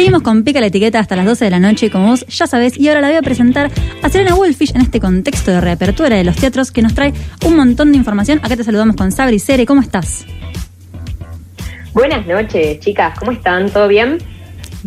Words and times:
Seguimos 0.00 0.22
con 0.22 0.44
Pica 0.44 0.60
la 0.60 0.68
Etiqueta 0.68 0.98
hasta 0.98 1.14
las 1.14 1.26
12 1.26 1.44
de 1.44 1.50
la 1.50 1.60
noche, 1.60 1.90
como 1.90 2.06
vos 2.06 2.24
ya 2.26 2.46
sabés, 2.46 2.78
y 2.78 2.88
ahora 2.88 3.02
la 3.02 3.08
voy 3.08 3.18
a 3.18 3.20
presentar 3.20 3.70
a 4.02 4.08
Serena 4.08 4.34
Wolfish 4.34 4.74
en 4.74 4.80
este 4.80 4.98
contexto 4.98 5.50
de 5.50 5.60
reapertura 5.60 6.16
de 6.16 6.24
los 6.24 6.36
teatros 6.36 6.72
que 6.72 6.80
nos 6.80 6.94
trae 6.94 7.12
un 7.44 7.54
montón 7.54 7.92
de 7.92 7.98
información. 7.98 8.40
Acá 8.42 8.56
te 8.56 8.64
saludamos 8.64 8.96
con 8.96 9.12
Sabri 9.12 9.38
Sere, 9.38 9.66
¿cómo 9.66 9.82
estás? 9.82 10.24
Buenas 11.92 12.26
noches, 12.26 12.80
chicas, 12.80 13.18
¿cómo 13.18 13.32
están? 13.32 13.68
¿Todo 13.68 13.88
bien? 13.88 14.16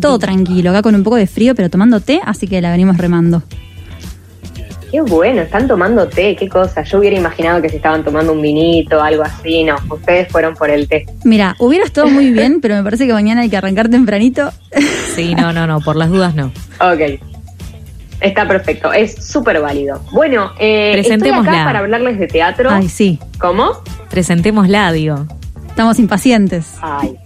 Todo 0.00 0.18
tranquilo, 0.18 0.70
acá 0.70 0.82
con 0.82 0.96
un 0.96 1.04
poco 1.04 1.14
de 1.14 1.28
frío, 1.28 1.54
pero 1.54 1.70
tomando 1.70 2.00
té, 2.00 2.20
así 2.24 2.48
que 2.48 2.60
la 2.60 2.72
venimos 2.72 2.96
remando. 2.96 3.44
Qué 4.94 5.00
bueno, 5.00 5.42
están 5.42 5.66
tomando 5.66 6.06
té, 6.06 6.36
qué 6.36 6.48
cosa. 6.48 6.84
Yo 6.84 7.00
hubiera 7.00 7.16
imaginado 7.16 7.60
que 7.60 7.68
se 7.68 7.78
estaban 7.78 8.04
tomando 8.04 8.32
un 8.32 8.40
vinito, 8.40 9.02
algo 9.02 9.24
así. 9.24 9.64
No, 9.64 9.74
ustedes 9.90 10.28
fueron 10.30 10.54
por 10.54 10.70
el 10.70 10.86
té. 10.86 11.04
Mira, 11.24 11.56
hubiera 11.58 11.84
estado 11.84 12.06
muy 12.06 12.30
bien, 12.30 12.60
pero 12.62 12.76
me 12.76 12.84
parece 12.84 13.04
que 13.04 13.12
mañana 13.12 13.40
hay 13.40 13.50
que 13.50 13.56
arrancar 13.56 13.88
tempranito. 13.88 14.52
Sí, 15.16 15.34
no, 15.34 15.52
no, 15.52 15.66
no, 15.66 15.80
por 15.80 15.96
las 15.96 16.10
dudas 16.10 16.36
no. 16.36 16.52
Ok. 16.78 17.20
Está 18.20 18.46
perfecto, 18.46 18.92
es 18.92 19.16
súper 19.16 19.60
válido. 19.60 20.00
Bueno, 20.12 20.52
eh, 20.60 20.94
estoy 20.96 21.28
acá 21.28 21.64
para 21.64 21.80
hablarles 21.80 22.16
de 22.20 22.28
teatro. 22.28 22.70
Ay, 22.70 22.88
sí. 22.88 23.18
¿Cómo? 23.40 23.72
Presentémosla, 24.10 24.92
digo. 24.92 25.26
Estamos 25.66 25.98
impacientes. 25.98 26.76
Ay, 26.80 27.16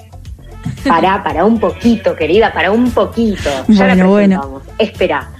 para, 0.86 1.22
para 1.22 1.44
un 1.44 1.60
poquito, 1.60 2.16
querida, 2.16 2.50
para 2.50 2.70
un 2.70 2.90
poquito. 2.92 3.50
Ya 3.68 3.94
bueno, 3.94 4.08
bueno. 4.08 4.62
Espera 4.78 5.32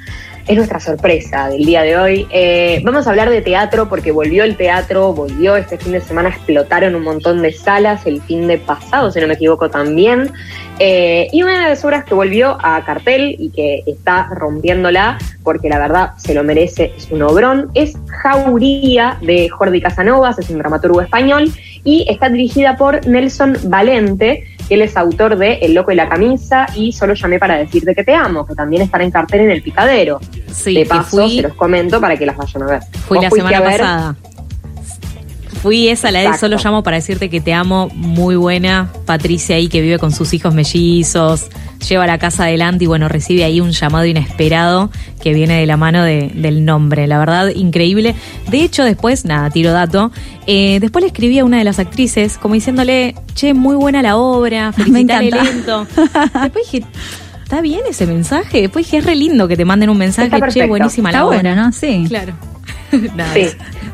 es 0.49 0.57
nuestra 0.57 0.81
sorpresa 0.81 1.51
del 1.51 1.65
día 1.65 1.83
de 1.83 1.99
hoy. 1.99 2.27
Eh, 2.31 2.81
vamos 2.83 3.07
a 3.07 3.11
hablar 3.11 3.29
de 3.29 3.43
teatro 3.43 3.87
porque 3.89 4.13
volvió 4.13 4.45
el 4.45 4.57
teatro, 4.57 5.13
volvió 5.13 5.57
este 5.57 5.77
fin 5.77 5.93
de 5.93 6.01
semana, 6.01 6.31
explotaron 6.31 6.95
un 6.95 7.03
montón 7.03 7.43
de 7.43 7.53
salas 7.53 8.07
el 8.07 8.23
fin 8.23 8.49
de 8.49 8.57
pasado, 8.57 9.11
si 9.11 9.21
no 9.21 9.27
me 9.27 9.35
equivoco 9.35 9.69
también. 9.69 10.33
Eh, 10.79 11.29
y 11.33 11.43
una 11.43 11.65
de 11.65 11.69
las 11.69 11.85
obras 11.85 12.05
que 12.05 12.15
volvió 12.15 12.57
a 12.63 12.83
cartel 12.85 13.37
y 13.39 13.51
que 13.51 13.83
está 13.87 14.31
rompiéndola, 14.33 15.19
porque 15.43 15.69
la 15.69 15.79
verdad 15.79 16.13
se 16.17 16.33
lo 16.33 16.43
merece, 16.43 16.93
es 16.97 17.11
un 17.11 17.23
obrón, 17.23 17.71
es 17.75 17.99
Jauría 18.23 19.19
de 19.21 19.51
Jordi 19.51 19.83
Casanovas, 19.83 20.39
es 20.39 20.49
un 20.49 20.59
dramaturgo 20.59 21.03
español, 21.03 21.53
y 21.85 22.07
está 22.09 22.29
dirigida 22.29 22.77
por 22.77 23.07
Nelson 23.07 23.57
Valente, 23.65 24.45
que 24.69 24.75
él 24.75 24.83
es 24.83 24.97
autor 24.97 25.37
de 25.37 25.55
El 25.55 25.75
Loco 25.75 25.93
y 25.93 25.95
la 25.95 26.09
Camisa 26.09 26.67
y 26.75 26.93
Solo 26.93 27.15
llamé 27.15 27.39
para 27.39 27.57
decirte 27.57 27.95
que 27.95 28.05
te 28.05 28.15
amo, 28.15 28.47
que 28.47 28.55
también 28.55 28.83
estará 28.83 29.05
en 29.05 29.11
cartel 29.11 29.43
en 29.43 29.51
El 29.51 29.63
Picadero. 29.63 30.21
Sí, 30.51 30.75
de 30.75 30.87
paso, 30.87 31.29
se 31.29 31.43
los 31.43 31.55
comento 31.55 32.01
para 32.01 32.17
que 32.17 32.27
las 32.27 32.37
vayan 32.37 32.63
a 32.63 32.67
ver. 32.67 32.81
Fui 33.07 33.21
la 33.21 33.31
semana 33.31 33.63
pasada. 33.63 34.17
Fui 35.63 35.89
esa, 35.89 36.11
la 36.11 36.21
de 36.21 36.39
Solo 36.39 36.57
llamo 36.57 36.83
para 36.83 36.99
decirte 36.99 37.29
que 37.29 37.41
te 37.41 37.53
amo, 37.53 37.89
muy 37.95 38.37
buena. 38.37 38.91
Patricia 39.07 39.57
ahí 39.57 39.69
que 39.69 39.81
vive 39.81 39.99
con 39.99 40.13
sus 40.13 40.33
hijos 40.33 40.55
mellizos, 40.55 41.47
lleva 41.89 42.07
la 42.07 42.19
casa 42.19 42.45
adelante 42.45 42.85
y 42.85 42.87
bueno, 42.87 43.09
recibe 43.09 43.45
ahí 43.45 43.61
un 43.61 43.73
llamado 43.73 44.05
inesperado 44.05 44.91
que 45.21 45.33
viene 45.33 45.59
de 45.59 45.67
la 45.67 45.77
mano 45.77 46.05
del 46.05 46.65
nombre. 46.65 47.07
La 47.07 47.19
verdad, 47.19 47.49
increíble. 47.49 48.15
De 48.49 48.63
hecho, 48.63 48.85
después, 48.85 49.25
nada, 49.25 49.51
tiro 49.51 49.73
dato, 49.73 50.13
eh, 50.47 50.79
después 50.81 51.03
le 51.03 51.09
escribí 51.09 51.39
a 51.41 51.45
una 51.45 51.59
de 51.59 51.65
las 51.65 51.79
actrices 51.79 52.39
como 52.39 52.55
diciéndole, 52.55 53.15
che, 53.35 53.53
muy 53.53 53.75
buena 53.75 54.01
la 54.01 54.17
obra, 54.17 54.73
felicitar 54.77 55.25
el 55.25 55.31
lento. 55.31 55.87
después 56.43 56.71
dije, 56.71 56.87
¿está 57.43 57.61
bien 57.61 57.81
ese 57.89 58.07
mensaje? 58.07 58.63
Después 58.63 58.87
dije, 58.87 58.99
es 58.99 59.05
re 59.05 59.17
lindo 59.17 59.49
que 59.49 59.57
te 59.57 59.65
manden 59.65 59.91
un 59.91 59.99
mensaje, 59.99 60.31
che, 60.51 60.67
buenísima 60.67 61.11
la 61.11 61.27
obra. 61.27 61.55
¿no? 61.55 61.73
Sí. 61.73 62.05
Claro. 62.09 62.35
sí. 63.35 63.49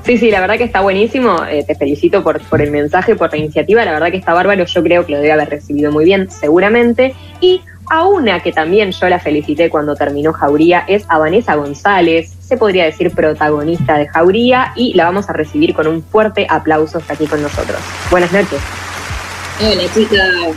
Sí, 0.05 0.19
sí, 0.19 0.31
la 0.31 0.41
verdad 0.41 0.57
que 0.57 0.65
está 0.65 0.81
buenísimo. 0.81 1.45
Eh, 1.45 1.65
te 1.67 1.75
felicito 1.75 2.23
por, 2.23 2.41
por 2.43 2.61
el 2.63 2.71
mensaje, 2.71 3.17
por 3.17 3.31
la 3.33 3.39
iniciativa. 3.39 3.85
La 3.85 3.93
verdad 3.93 4.11
que 4.11 4.19
está 4.19 4.33
bárbaro. 4.35 4.65
Yo 4.65 4.83
creo 4.83 5.07
que 5.07 5.13
lo 5.13 5.19
debe 5.19 5.33
haber 5.33 5.51
recibido 5.51 5.91
muy 5.93 6.05
bien, 6.05 6.31
seguramente. 6.31 7.15
Y 7.41 7.63
a 7.91 8.07
una 8.07 8.41
que 8.41 8.53
también 8.53 8.93
yo 8.93 9.09
la 9.09 9.19
felicité 9.19 9.69
cuando 9.69 9.95
terminó 9.95 10.33
Jauría 10.33 10.85
es 10.89 11.05
a 11.09 11.19
Vanessa 11.19 11.55
González, 11.55 12.35
se 12.41 12.57
podría 12.57 12.85
decir 12.85 13.11
protagonista 13.11 13.99
de 13.99 14.09
Jauría, 14.09 14.73
y 14.77 14.95
la 14.95 15.05
vamos 15.05 15.29
a 15.29 15.33
recibir 15.33 15.75
con 15.75 15.87
un 15.87 16.03
fuerte 16.03 16.47
aplauso 16.49 17.03
aquí 17.09 17.27
con 17.27 17.43
nosotros. 17.43 17.79
Buenas 18.11 18.33
noches. 18.33 18.61
Hola 19.61 19.85
chicas. 19.95 20.57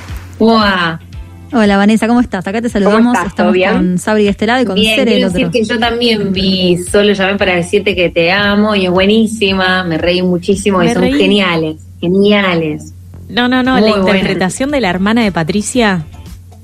Hola 1.54 1.78
Vanessa, 1.78 2.08
¿cómo 2.08 2.20
estás? 2.20 2.46
Acá 2.46 2.62
te 2.62 2.70
saludamos. 2.70 3.18
Estamos 3.26 3.56
con 3.72 3.98
Sabri 3.98 4.26
de 4.26 4.30
este 4.30 4.46
lado 4.46 4.62
y 4.62 4.66
con 4.66 4.76
bien, 4.76 4.96
Cere 4.96 5.12
quiero 5.12 5.30
decir 5.30 5.50
que 5.50 5.64
yo 5.64 5.80
también 5.80 6.34
vi, 6.34 6.78
solo 6.78 7.14
llamé 7.14 7.38
para 7.38 7.56
decirte 7.56 7.96
que 7.96 8.10
te 8.10 8.32
amo 8.32 8.76
y 8.76 8.86
es 8.86 8.92
buenísima, 8.92 9.84
me 9.84 9.98
reí 9.98 10.22
muchísimo 10.22 10.84
y 10.84 10.90
son 10.90 11.04
geniales, 11.04 11.78
geniales. 12.02 12.94
No, 13.30 13.48
no, 13.48 13.64
no, 13.64 13.80
la 13.80 13.90
interpretación 13.90 14.72
de 14.72 14.82
la 14.82 14.90
hermana 14.90 15.24
de 15.24 15.32
Patricia, 15.32 16.06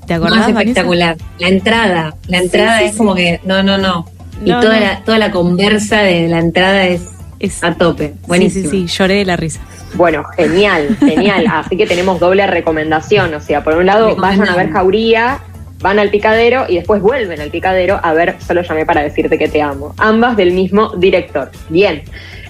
¿te 0.06 0.14
acordás? 0.14 0.38
No, 0.38 0.42
es 0.44 0.66
espectacular. 0.66 1.16
La 1.38 1.48
entrada, 1.48 2.14
la 2.28 2.38
entrada 2.38 2.82
es 2.82 2.96
como 2.96 3.14
que, 3.14 3.40
no, 3.44 3.62
no, 3.62 3.78
no. 3.78 4.06
Y 4.44 4.50
toda, 4.50 4.80
La, 4.80 5.00
toda 5.04 5.18
la 5.18 5.30
conversa 5.30 6.02
de 6.02 6.28
la 6.28 6.40
entrada 6.40 6.86
es, 6.86 7.02
es 7.38 7.62
a 7.64 7.74
tope, 7.74 8.14
buenísimo. 8.26 8.70
Sí, 8.70 8.80
sí, 8.82 8.88
sí, 8.88 8.98
lloré 8.98 9.14
de 9.14 9.24
la 9.24 9.36
risa. 9.36 9.60
Bueno, 9.94 10.24
genial, 10.36 10.96
genial. 10.98 11.46
Así 11.50 11.76
que 11.76 11.86
tenemos 11.86 12.20
doble 12.20 12.46
recomendación. 12.46 13.34
O 13.34 13.40
sea, 13.40 13.62
por 13.62 13.74
un 13.76 13.86
lado, 13.86 14.16
vayan 14.16 14.48
a 14.48 14.56
ver 14.56 14.70
Jauría, 14.70 15.40
van 15.80 15.98
al 15.98 16.10
picadero 16.10 16.64
y 16.68 16.76
después 16.76 17.00
vuelven 17.00 17.40
al 17.40 17.50
picadero 17.50 18.00
a 18.02 18.12
ver 18.14 18.36
Solo 18.40 18.62
llamé 18.62 18.86
para 18.86 19.02
decirte 19.02 19.38
que 19.38 19.48
te 19.48 19.62
amo. 19.62 19.94
Ambas 19.98 20.36
del 20.36 20.52
mismo 20.52 20.90
director. 20.96 21.50
Bien. 21.68 22.02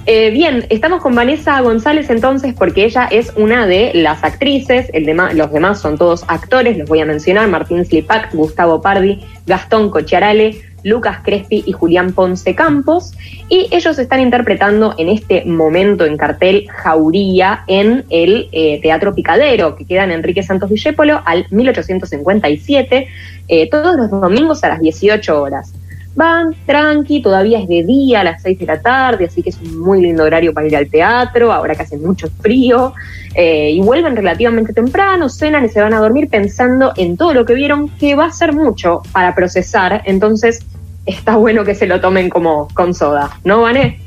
Eh, 0.07 0.31
bien, 0.31 0.67
estamos 0.69 1.01
con 1.01 1.15
Vanessa 1.15 1.59
González 1.63 2.11
entonces 2.11 2.53
porque 2.53 2.85
ella 2.85 3.09
es 3.11 3.33
una 3.37 3.67
de 3.67 3.91
las 3.95 4.23
actrices, 4.23 4.91
el 4.93 5.07
los 5.07 5.51
demás 5.51 5.81
son 5.81 5.97
todos 5.97 6.25
actores, 6.29 6.77
los 6.77 6.87
voy 6.87 7.01
a 7.01 7.07
mencionar, 7.07 7.49
Martín 7.49 7.83
Slipak, 7.87 8.35
Gustavo 8.35 8.83
Pardi, 8.83 9.25
Gastón 9.47 9.89
Cochiarale, 9.89 10.61
Lucas 10.85 11.19
Crespi 11.25 11.65
y 11.67 11.73
Julián 11.73 12.13
Ponce 12.13 12.55
Campos, 12.55 13.13
y 13.49 13.69
ellos 13.73 13.99
están 13.99 14.21
interpretando 14.21 14.95
en 14.99 15.09
este 15.09 15.45
momento 15.45 16.05
en 16.05 16.17
cartel 16.17 16.67
Jauría 16.71 17.65
en 17.67 18.05
el 18.11 18.49
eh, 18.53 18.81
Teatro 18.81 19.15
Picadero, 19.15 19.75
que 19.75 19.85
queda 19.85 20.05
en 20.05 20.13
Enrique 20.13 20.43
Santos 20.43 20.71
Villépolo 20.71 21.21
al 21.25 21.47
1857, 21.51 23.09
eh, 23.49 23.71
todos 23.71 23.97
los 23.97 24.11
domingos 24.11 24.63
a 24.63 24.69
las 24.69 24.81
18 24.81 25.41
horas. 25.43 25.73
Van 26.17 26.55
tranqui, 26.65 27.21
todavía 27.21 27.59
es 27.59 27.67
de 27.67 27.83
día 27.83 28.21
a 28.21 28.25
las 28.25 28.43
6 28.43 28.61
de 28.61 28.67
la 28.67 28.81
tarde, 28.81 29.25
así 29.25 29.43
que 29.43 29.51
es 29.51 29.59
un 29.61 29.81
muy 29.81 30.01
lindo 30.01 30.23
horario 30.23 30.55
para 30.55 30.69
ir 30.69 30.77
al 30.77 30.89
teatro, 30.89 31.53
ahora 31.53 31.75
que 31.75 31.83
hace 31.83 31.97
mucho 31.97 32.29
frío, 32.41 32.95
eh, 33.35 33.73
y 33.73 33.81
vuelven 33.81 34.15
relativamente 34.15 34.73
temprano, 34.73 35.29
cenan 35.29 35.65
y 35.65 35.69
se 35.69 35.81
van 35.81 35.93
a 35.93 35.99
dormir 35.99 36.29
pensando 36.29 36.93
en 36.97 37.17
todo 37.17 37.35
lo 37.35 37.45
que 37.45 37.55
vieron, 37.55 37.89
que 37.89 38.15
va 38.15 38.27
a 38.27 38.31
ser 38.31 38.53
mucho 38.53 39.03
para 39.13 39.35
procesar, 39.35 40.03
entonces 40.05 40.65
está 41.07 41.37
bueno 41.37 41.65
que 41.65 41.75
se 41.75 41.87
lo 41.87 42.01
tomen 42.01 42.29
como 42.29 42.69
con 42.75 42.95
soda, 42.95 43.39
¿no, 43.45 43.63
Vané? 43.63 44.01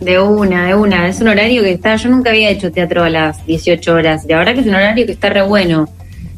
De 0.00 0.20
una, 0.20 0.66
de 0.66 0.74
una. 0.74 1.06
Es 1.06 1.20
un 1.20 1.28
horario 1.28 1.62
que 1.62 1.70
está. 1.70 1.94
Yo 1.94 2.10
nunca 2.10 2.30
había 2.30 2.50
hecho 2.50 2.72
teatro 2.72 3.04
a 3.04 3.10
las 3.10 3.46
18 3.46 3.94
horas. 3.94 4.24
La 4.28 4.38
verdad 4.38 4.54
que 4.54 4.60
es 4.60 4.66
un 4.66 4.74
horario 4.74 5.06
que 5.06 5.12
está 5.12 5.30
re 5.30 5.42
bueno. 5.42 5.88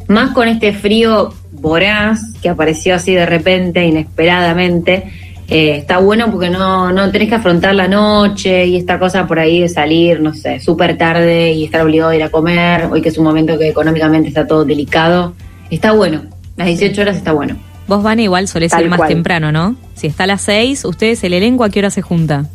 Más 0.07 0.33
con 0.33 0.49
este 0.49 0.75
frío 0.75 1.33
voraz 1.51 2.21
que 2.43 2.51
apareció 2.51 2.95
así 2.95 3.15
de 3.15 3.25
repente, 3.25 3.83
inesperadamente. 3.87 5.05
Eh, 5.49 5.77
está 5.79 5.99
bueno 5.99 6.31
porque 6.31 6.51
no, 6.51 6.93
no 6.93 7.11
tenés 7.11 7.29
que 7.29 7.35
afrontar 7.37 7.75
la 7.75 7.89
noche 7.89 8.67
y 8.67 8.77
esta 8.77 8.99
cosa 8.99 9.27
por 9.27 9.39
ahí 9.39 9.61
de 9.61 9.69
salir, 9.69 10.21
no 10.21 10.35
sé, 10.35 10.59
súper 10.59 10.97
tarde 10.97 11.53
y 11.53 11.65
estar 11.65 11.83
obligado 11.83 12.11
a 12.11 12.17
ir 12.17 12.23
a 12.23 12.29
comer. 12.29 12.89
Hoy 12.91 13.01
que 13.01 13.09
es 13.09 13.17
un 13.17 13.25
momento 13.25 13.59
que 13.59 13.69
económicamente 13.69 14.29
está 14.29 14.47
todo 14.47 14.67
delicado. 14.67 15.35
Está 15.71 15.93
bueno. 15.93 16.23
Las 16.57 16.67
18 16.67 17.01
horas 17.01 17.17
está 17.17 17.33
bueno. 17.33 17.57
Vos 17.87 18.03
van 18.03 18.21
igual 18.21 18.49
solés 18.49 18.73
ir 18.79 18.89
más 18.89 19.07
temprano, 19.09 19.53
¿no? 19.53 19.77
Si 19.95 20.07
está 20.07 20.25
a 20.25 20.27
las 20.27 20.41
seis, 20.43 20.85
ustedes 20.85 21.23
el 21.25 21.35
elenco 21.35 21.65
a 21.65 21.71
qué 21.71 21.81
hora 21.81 21.91
se 21.91 22.03
junta. 22.03 22.47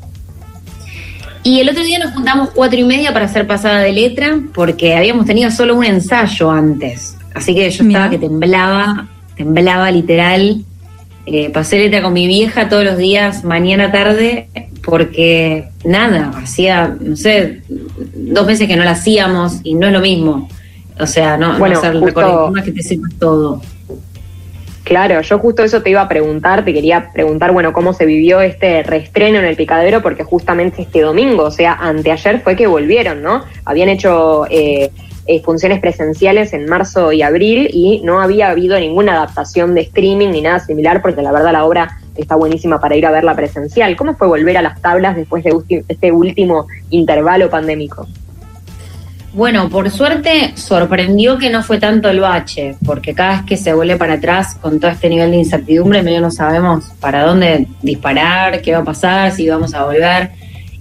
Y 1.44 1.62
el 1.62 1.70
otro 1.70 1.84
día 1.84 2.00
nos 2.00 2.14
juntamos 2.14 2.50
cuatro 2.54 2.80
y 2.80 2.84
media 2.84 3.14
para 3.14 3.26
hacer 3.26 3.48
pasada 3.48 3.80
de 3.80 3.94
letra, 3.94 4.40
porque 4.54 4.96
habíamos 4.96 5.26
tenido 5.26 5.52
solo 5.52 5.76
un 5.76 5.86
ensayo 5.86 6.52
antes. 6.52 7.16
Así 7.34 7.56
que 7.56 7.70
yo 7.70 7.84
estaba 7.84 8.10
que 8.10 8.18
temblaba, 8.18 9.08
temblaba 9.38 9.90
literal. 9.92 10.64
Eh, 11.26 11.50
pasé 11.52 11.78
letra 11.78 12.02
con 12.02 12.14
mi 12.14 12.28
vieja 12.28 12.68
todos 12.68 12.84
los 12.84 12.98
días, 12.98 13.44
mañana 13.44 13.92
tarde, 13.92 14.50
porque 14.84 15.70
nada, 15.86 16.32
hacía, 16.36 16.96
no 17.00 17.16
sé, 17.16 17.62
dos 17.70 18.48
meses 18.48 18.68
que 18.68 18.76
no 18.76 18.84
la 18.84 18.92
hacíamos 18.92 19.60
y 19.64 19.76
no 19.76 19.88
es 19.88 19.94
lo 19.94 20.02
mismo. 20.02 20.50
O 21.00 21.08
sea, 21.08 21.38
no, 21.38 21.58
bueno, 21.58 21.76
no 21.76 21.80
hacer 21.80 22.00
justo... 22.00 22.54
que 22.66 22.72
te 22.72 22.84
sepas 22.84 23.14
todo. 23.20 23.62
Claro, 24.90 25.22
yo 25.22 25.38
justo 25.38 25.64
eso 25.64 25.84
te 25.84 25.92
iba 25.92 26.02
a 26.02 26.08
preguntar, 26.08 26.66
te 26.66 26.74
quería 26.74 27.12
preguntar, 27.14 27.52
bueno, 27.52 27.74
cómo 27.74 27.94
se 27.94 28.08
vivió 28.08 28.42
este 28.42 28.82
reestreno 28.82 29.38
en 29.38 29.46
el 29.46 29.56
Picadero, 29.56 30.02
porque 30.02 30.24
justamente 30.24 30.82
este 30.82 31.02
domingo, 31.02 31.44
o 31.44 31.52
sea, 31.52 31.74
anteayer 31.74 32.42
fue 32.42 32.56
que 32.56 32.66
volvieron, 32.66 33.22
¿no? 33.22 33.44
Habían 33.66 33.88
hecho 33.88 34.48
eh, 34.50 34.90
eh, 35.28 35.44
funciones 35.44 35.80
presenciales 35.80 36.54
en 36.54 36.66
marzo 36.66 37.12
y 37.12 37.22
abril 37.22 37.70
y 37.72 38.02
no 38.04 38.20
había 38.20 38.50
habido 38.50 38.80
ninguna 38.80 39.14
adaptación 39.14 39.76
de 39.76 39.82
streaming 39.82 40.30
ni 40.30 40.42
nada 40.42 40.60
similar, 40.60 41.04
porque 41.04 41.22
la 41.22 41.32
verdad 41.32 41.52
la 41.52 41.66
obra 41.66 42.00
está 42.16 42.36
buenísima 42.36 42.82
para 42.82 42.96
ir 42.96 43.06
a 43.06 43.12
verla 43.12 43.36
presencial. 43.36 43.96
¿Cómo 43.96 44.16
fue 44.16 44.28
volver 44.28 44.58
a 44.58 44.64
las 44.64 44.82
tablas 44.82 45.16
después 45.16 45.44
de 45.44 45.84
este 45.88 46.12
último 46.12 46.66
intervalo 46.90 47.48
pandémico? 47.48 48.08
Bueno, 49.32 49.70
por 49.70 49.92
suerte 49.92 50.54
sorprendió 50.56 51.38
que 51.38 51.52
no 51.52 51.62
fue 51.62 51.78
tanto 51.78 52.10
el 52.10 52.20
bache, 52.20 52.76
porque 52.84 53.14
cada 53.14 53.38
vez 53.38 53.42
que 53.46 53.58
se 53.58 53.74
vuelve 53.74 53.96
para 53.96 54.16
atrás 54.16 54.56
con 54.60 54.80
todo 54.80 54.90
este 54.90 55.08
nivel 55.08 55.30
de 55.32 55.38
incertidumbre, 55.38 56.02
medio 56.02 56.20
no 56.20 56.32
sabemos 56.32 56.86
para 57.00 57.24
dónde 57.24 57.68
disparar, 57.84 58.62
qué 58.62 58.72
va 58.72 58.80
a 58.80 58.84
pasar, 58.84 59.32
si 59.32 59.48
vamos 59.48 59.74
a 59.76 59.86
volver. 59.86 60.32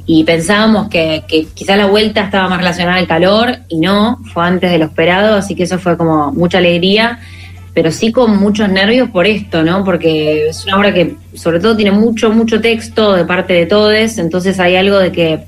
Y 0.06 0.24
pensábamos 0.24 0.88
que, 0.88 1.24
que 1.28 1.46
quizá 1.52 1.76
la 1.76 1.86
vuelta 1.86 2.22
estaba 2.22 2.48
más 2.48 2.58
relacionada 2.58 2.96
al 2.96 3.06
calor 3.06 3.58
y 3.68 3.80
no, 3.80 4.18
fue 4.32 4.46
antes 4.46 4.70
de 4.70 4.78
lo 4.78 4.86
esperado, 4.86 5.36
así 5.36 5.54
que 5.54 5.64
eso 5.64 5.78
fue 5.78 5.98
como 5.98 6.32
mucha 6.32 6.56
alegría, 6.56 7.18
pero 7.74 7.92
sí 7.92 8.10
con 8.10 8.38
muchos 8.38 8.70
nervios 8.70 9.10
por 9.10 9.26
esto, 9.26 9.62
¿no? 9.62 9.84
Porque 9.84 10.48
es 10.48 10.64
una 10.64 10.78
obra 10.78 10.94
que 10.94 11.16
sobre 11.34 11.60
todo 11.60 11.76
tiene 11.76 11.92
mucho, 11.92 12.30
mucho 12.30 12.60
texto 12.62 13.12
de 13.12 13.26
parte 13.26 13.52
de 13.52 13.66
todos, 13.66 14.16
entonces 14.16 14.58
hay 14.58 14.76
algo 14.76 14.98
de 14.98 15.12
que 15.12 15.44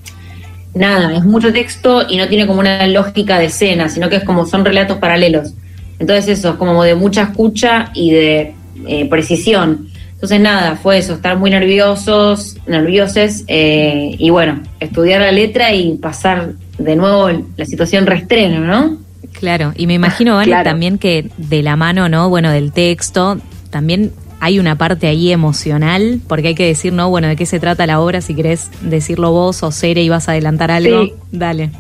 nada, 0.75 1.17
es 1.17 1.25
mucho 1.25 1.53
texto 1.53 2.07
y 2.09 2.17
no 2.17 2.29
tiene 2.29 2.47
como 2.47 2.61
una 2.61 2.87
lógica 2.87 3.39
de 3.39 3.47
escena, 3.47 3.89
sino 3.89 4.09
que 4.09 4.17
es 4.17 4.25
como 4.25 4.47
son 4.47 4.65
relatos 4.65 4.99
paralelos. 4.99 5.55
Entonces 5.99 6.39
eso, 6.39 6.51
es 6.51 6.55
como 6.57 6.83
de 6.83 6.95
mucha 6.95 7.23
escucha 7.23 7.91
y 7.95 8.11
de 8.13 8.55
eh, 8.87 9.09
precisión. 9.09 9.89
Entonces 10.13 10.41
nada, 10.41 10.77
fue 10.77 10.99
eso, 10.99 11.15
estar 11.15 11.39
muy 11.39 11.51
nerviosos, 11.51 12.57
nervioses 12.67 13.45
eh, 13.49 14.17
y 14.19 14.31
bueno, 14.31 14.63
estudiar 14.79 15.23
la 15.23 15.33
letra 15.33 15.73
y 15.73 15.97
pasar 15.97 16.53
de 16.79 16.97
nuevo 16.97 17.31
la 17.57 17.65
situación 17.65 18.07
reestreno, 18.07 18.61
¿no? 18.61 18.99
Claro, 19.33 19.73
y 19.77 19.87
me 19.87 19.95
imagino, 19.95 20.37
Vale, 20.37 20.53
también 20.65 20.99
que 20.99 21.31
de 21.37 21.63
la 21.63 21.77
mano, 21.77 22.09
¿no? 22.09 22.29
Bueno, 22.29 22.51
del 22.51 22.73
texto, 22.73 23.39
también 23.71 24.13
hay 24.41 24.59
una 24.59 24.77
parte 24.77 25.07
ahí 25.07 25.31
emocional, 25.33 26.21
porque 26.27 26.49
hay 26.49 26.55
que 26.55 26.67
decir, 26.67 26.93
¿no? 26.93 27.11
Bueno, 27.11 27.29
¿de 27.29 27.37
qué 27.37 27.47
se 27.47 27.61
trata 27.61 27.87
la 27.87 28.01
obra? 28.01 28.21
Si 28.21 28.35
querés 28.35 28.71
decirlo 28.81 29.33
vos 29.33 29.63
o 29.63 29.71
Cere 29.71 30.03
y 30.03 30.09
vas 30.09 30.29
a 30.29 30.33
adelantar 30.33 30.71
algo, 30.71 31.07
dale. 31.31 31.71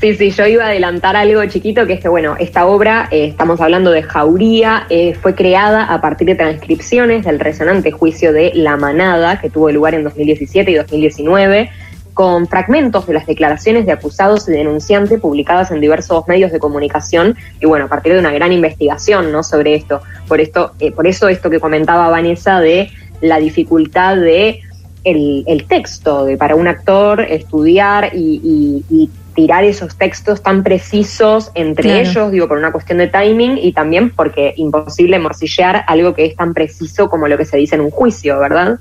Sí, 0.00 0.14
sí, 0.16 0.30
yo 0.32 0.46
iba 0.46 0.64
a 0.64 0.66
adelantar 0.66 1.16
algo 1.16 1.42
chiquito, 1.46 1.86
que 1.86 1.94
es 1.94 2.00
que, 2.00 2.08
bueno, 2.08 2.36
esta 2.38 2.66
obra, 2.66 3.08
eh, 3.10 3.26
estamos 3.26 3.60
hablando 3.60 3.90
de 3.90 4.02
Jauría, 4.02 4.86
eh, 4.90 5.14
fue 5.14 5.34
creada 5.34 5.84
a 5.84 6.00
partir 6.00 6.26
de 6.26 6.34
transcripciones 6.34 7.24
del 7.24 7.38
resonante 7.38 7.90
juicio 7.90 8.32
de 8.32 8.50
La 8.54 8.76
Manada, 8.76 9.40
que 9.40 9.48
tuvo 9.48 9.70
lugar 9.70 9.94
en 9.94 10.04
2017 10.04 10.70
y 10.72 10.74
2019 10.74 11.70
con 12.14 12.46
fragmentos 12.46 13.06
de 13.06 13.12
las 13.12 13.26
declaraciones 13.26 13.86
de 13.86 13.92
acusados 13.92 14.48
y 14.48 14.52
denunciantes 14.52 15.20
publicadas 15.20 15.72
en 15.72 15.80
diversos 15.80 16.26
medios 16.28 16.52
de 16.52 16.60
comunicación 16.60 17.36
y 17.60 17.66
bueno, 17.66 17.86
a 17.86 17.88
partir 17.88 18.12
de 18.14 18.20
una 18.20 18.32
gran 18.32 18.52
investigación 18.52 19.32
¿no? 19.32 19.42
sobre 19.42 19.74
esto. 19.74 20.00
Por, 20.28 20.40
esto 20.40 20.72
eh, 20.78 20.92
por 20.92 21.06
eso 21.06 21.28
esto 21.28 21.50
que 21.50 21.60
comentaba 21.60 22.08
Vanessa 22.08 22.60
de 22.60 22.90
la 23.20 23.38
dificultad 23.38 24.16
de 24.16 24.60
el, 25.02 25.64
texto, 25.68 26.24
de 26.24 26.36
para 26.36 26.56
un 26.56 26.66
actor 26.66 27.20
estudiar 27.20 28.12
y, 28.14 29.10
tirar 29.34 29.64
esos 29.64 29.96
textos 29.96 30.44
tan 30.44 30.62
precisos 30.62 31.50
entre 31.56 32.00
ellos, 32.00 32.30
digo, 32.30 32.46
por 32.46 32.56
una 32.56 32.70
cuestión 32.70 32.98
de 32.98 33.08
timing 33.08 33.58
y 33.58 33.72
también 33.72 34.10
porque 34.10 34.54
imposible 34.56 35.18
morcillear 35.18 35.84
algo 35.88 36.14
que 36.14 36.24
es 36.24 36.36
tan 36.36 36.54
preciso 36.54 37.10
como 37.10 37.26
lo 37.26 37.36
que 37.36 37.44
se 37.44 37.56
dice 37.56 37.74
en 37.74 37.80
un 37.80 37.90
juicio, 37.90 38.38
¿verdad? 38.38 38.78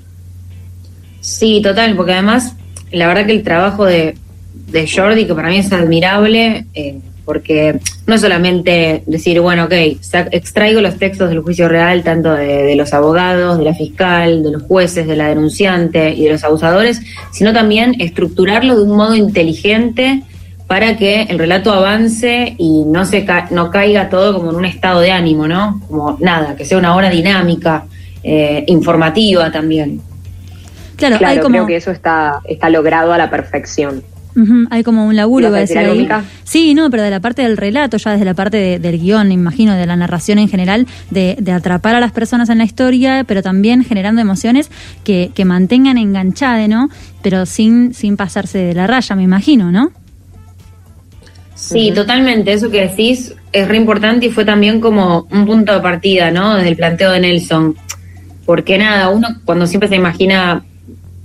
Sí, 1.21 1.59
total, 1.63 1.95
porque 1.95 2.13
además 2.13 2.55
la 2.93 3.07
verdad 3.07 3.25
que 3.25 3.33
el 3.33 3.43
trabajo 3.43 3.85
de, 3.85 4.15
Jordi, 4.91 5.25
que 5.25 5.35
para 5.35 5.49
mí 5.49 5.57
es 5.57 5.71
admirable, 5.71 6.65
eh, 6.73 6.99
porque 7.25 7.79
no 8.05 8.15
es 8.15 8.21
solamente 8.21 9.03
decir, 9.05 9.39
bueno, 9.39 9.65
ok, 9.65 9.73
extraigo 10.31 10.81
los 10.81 10.97
textos 10.97 11.29
del 11.29 11.39
juicio 11.39 11.69
real, 11.69 12.03
tanto 12.03 12.33
de, 12.33 12.75
los 12.75 12.93
abogados, 12.93 13.57
de 13.57 13.63
la 13.63 13.73
fiscal, 13.73 14.43
de 14.43 14.51
los 14.51 14.63
jueces, 14.63 15.07
de 15.07 15.15
la 15.15 15.29
denunciante 15.29 16.13
y 16.13 16.23
de 16.23 16.31
los 16.31 16.43
abusadores, 16.43 17.01
sino 17.31 17.53
también 17.53 17.95
estructurarlo 17.99 18.75
de 18.75 18.83
un 18.83 18.97
modo 18.97 19.15
inteligente 19.15 20.23
para 20.67 20.97
que 20.97 21.23
el 21.23 21.39
relato 21.39 21.71
avance 21.71 22.55
y 22.57 22.83
no 22.85 23.05
se 23.05 23.25
no 23.51 23.69
caiga 23.69 24.09
todo 24.09 24.33
como 24.33 24.51
en 24.51 24.57
un 24.57 24.65
estado 24.65 25.01
de 25.01 25.11
ánimo, 25.11 25.47
¿no? 25.47 25.81
Como 25.87 26.17
nada, 26.19 26.55
que 26.55 26.65
sea 26.65 26.77
una 26.77 26.95
hora 26.95 27.09
dinámica, 27.09 27.85
eh, 28.23 28.63
informativa 28.67 29.51
también. 29.51 30.01
Claro, 30.95 31.17
hay 31.25 31.39
como... 31.39 31.53
creo 31.53 31.67
que 31.67 31.75
eso 31.75 31.91
está, 31.91 32.39
está 32.45 32.69
logrado 32.69 33.13
a 33.13 33.17
la 33.17 33.29
perfección. 33.29 34.03
hay 34.69 34.83
como 34.83 35.05
un 35.05 35.15
laburo, 35.15 35.51
va 35.51 35.57
a 35.57 35.59
decir 35.61 35.77
ahí. 35.77 36.07
Sí, 36.43 36.73
no, 36.73 36.89
pero 36.89 37.03
de 37.03 37.09
la 37.09 37.19
parte 37.19 37.43
del 37.43 37.57
relato, 37.57 37.97
ya 37.97 38.11
desde 38.11 38.25
la 38.25 38.33
parte 38.33 38.79
del 38.79 38.99
guion, 38.99 39.31
imagino, 39.31 39.73
de 39.75 39.85
la 39.85 39.95
narración 39.95 40.39
en 40.39 40.49
general, 40.49 40.87
de, 41.11 41.37
atrapar 41.51 41.95
a 41.95 41.99
las 41.99 42.11
personas 42.11 42.49
en 42.49 42.57
la 42.57 42.63
historia, 42.63 43.23
pero 43.27 43.41
también 43.41 43.83
generando 43.83 44.21
emociones 44.21 44.71
que, 45.03 45.31
que 45.33 45.45
mantengan 45.45 45.97
enganchada, 45.97 46.67
¿no? 46.67 46.89
Pero 47.21 47.45
sin, 47.45 47.93
sin 47.93 48.17
pasarse 48.17 48.59
de 48.59 48.73
la 48.73 48.87
raya, 48.87 49.15
me 49.15 49.23
imagino, 49.23 49.71
¿no? 49.71 49.91
Sí, 51.63 51.91
totalmente. 51.93 52.51
Eso 52.51 52.69
que 52.69 52.81
decís 52.81 53.33
es 53.51 53.67
re 53.67 53.77
importante 53.77 54.25
y 54.25 54.29
fue 54.29 54.43
también 54.43 54.81
como 54.81 55.27
un 55.31 55.45
punto 55.45 55.73
de 55.73 55.79
partida, 55.79 56.31
¿no? 56.31 56.55
Desde 56.55 56.69
el 56.69 56.75
planteo 56.75 57.11
de 57.11 57.19
Nelson. 57.21 57.75
Porque 58.45 58.77
nada, 58.77 59.09
uno 59.09 59.29
cuando 59.45 59.65
siempre 59.65 59.87
se 59.87 59.95
imagina 59.95 60.65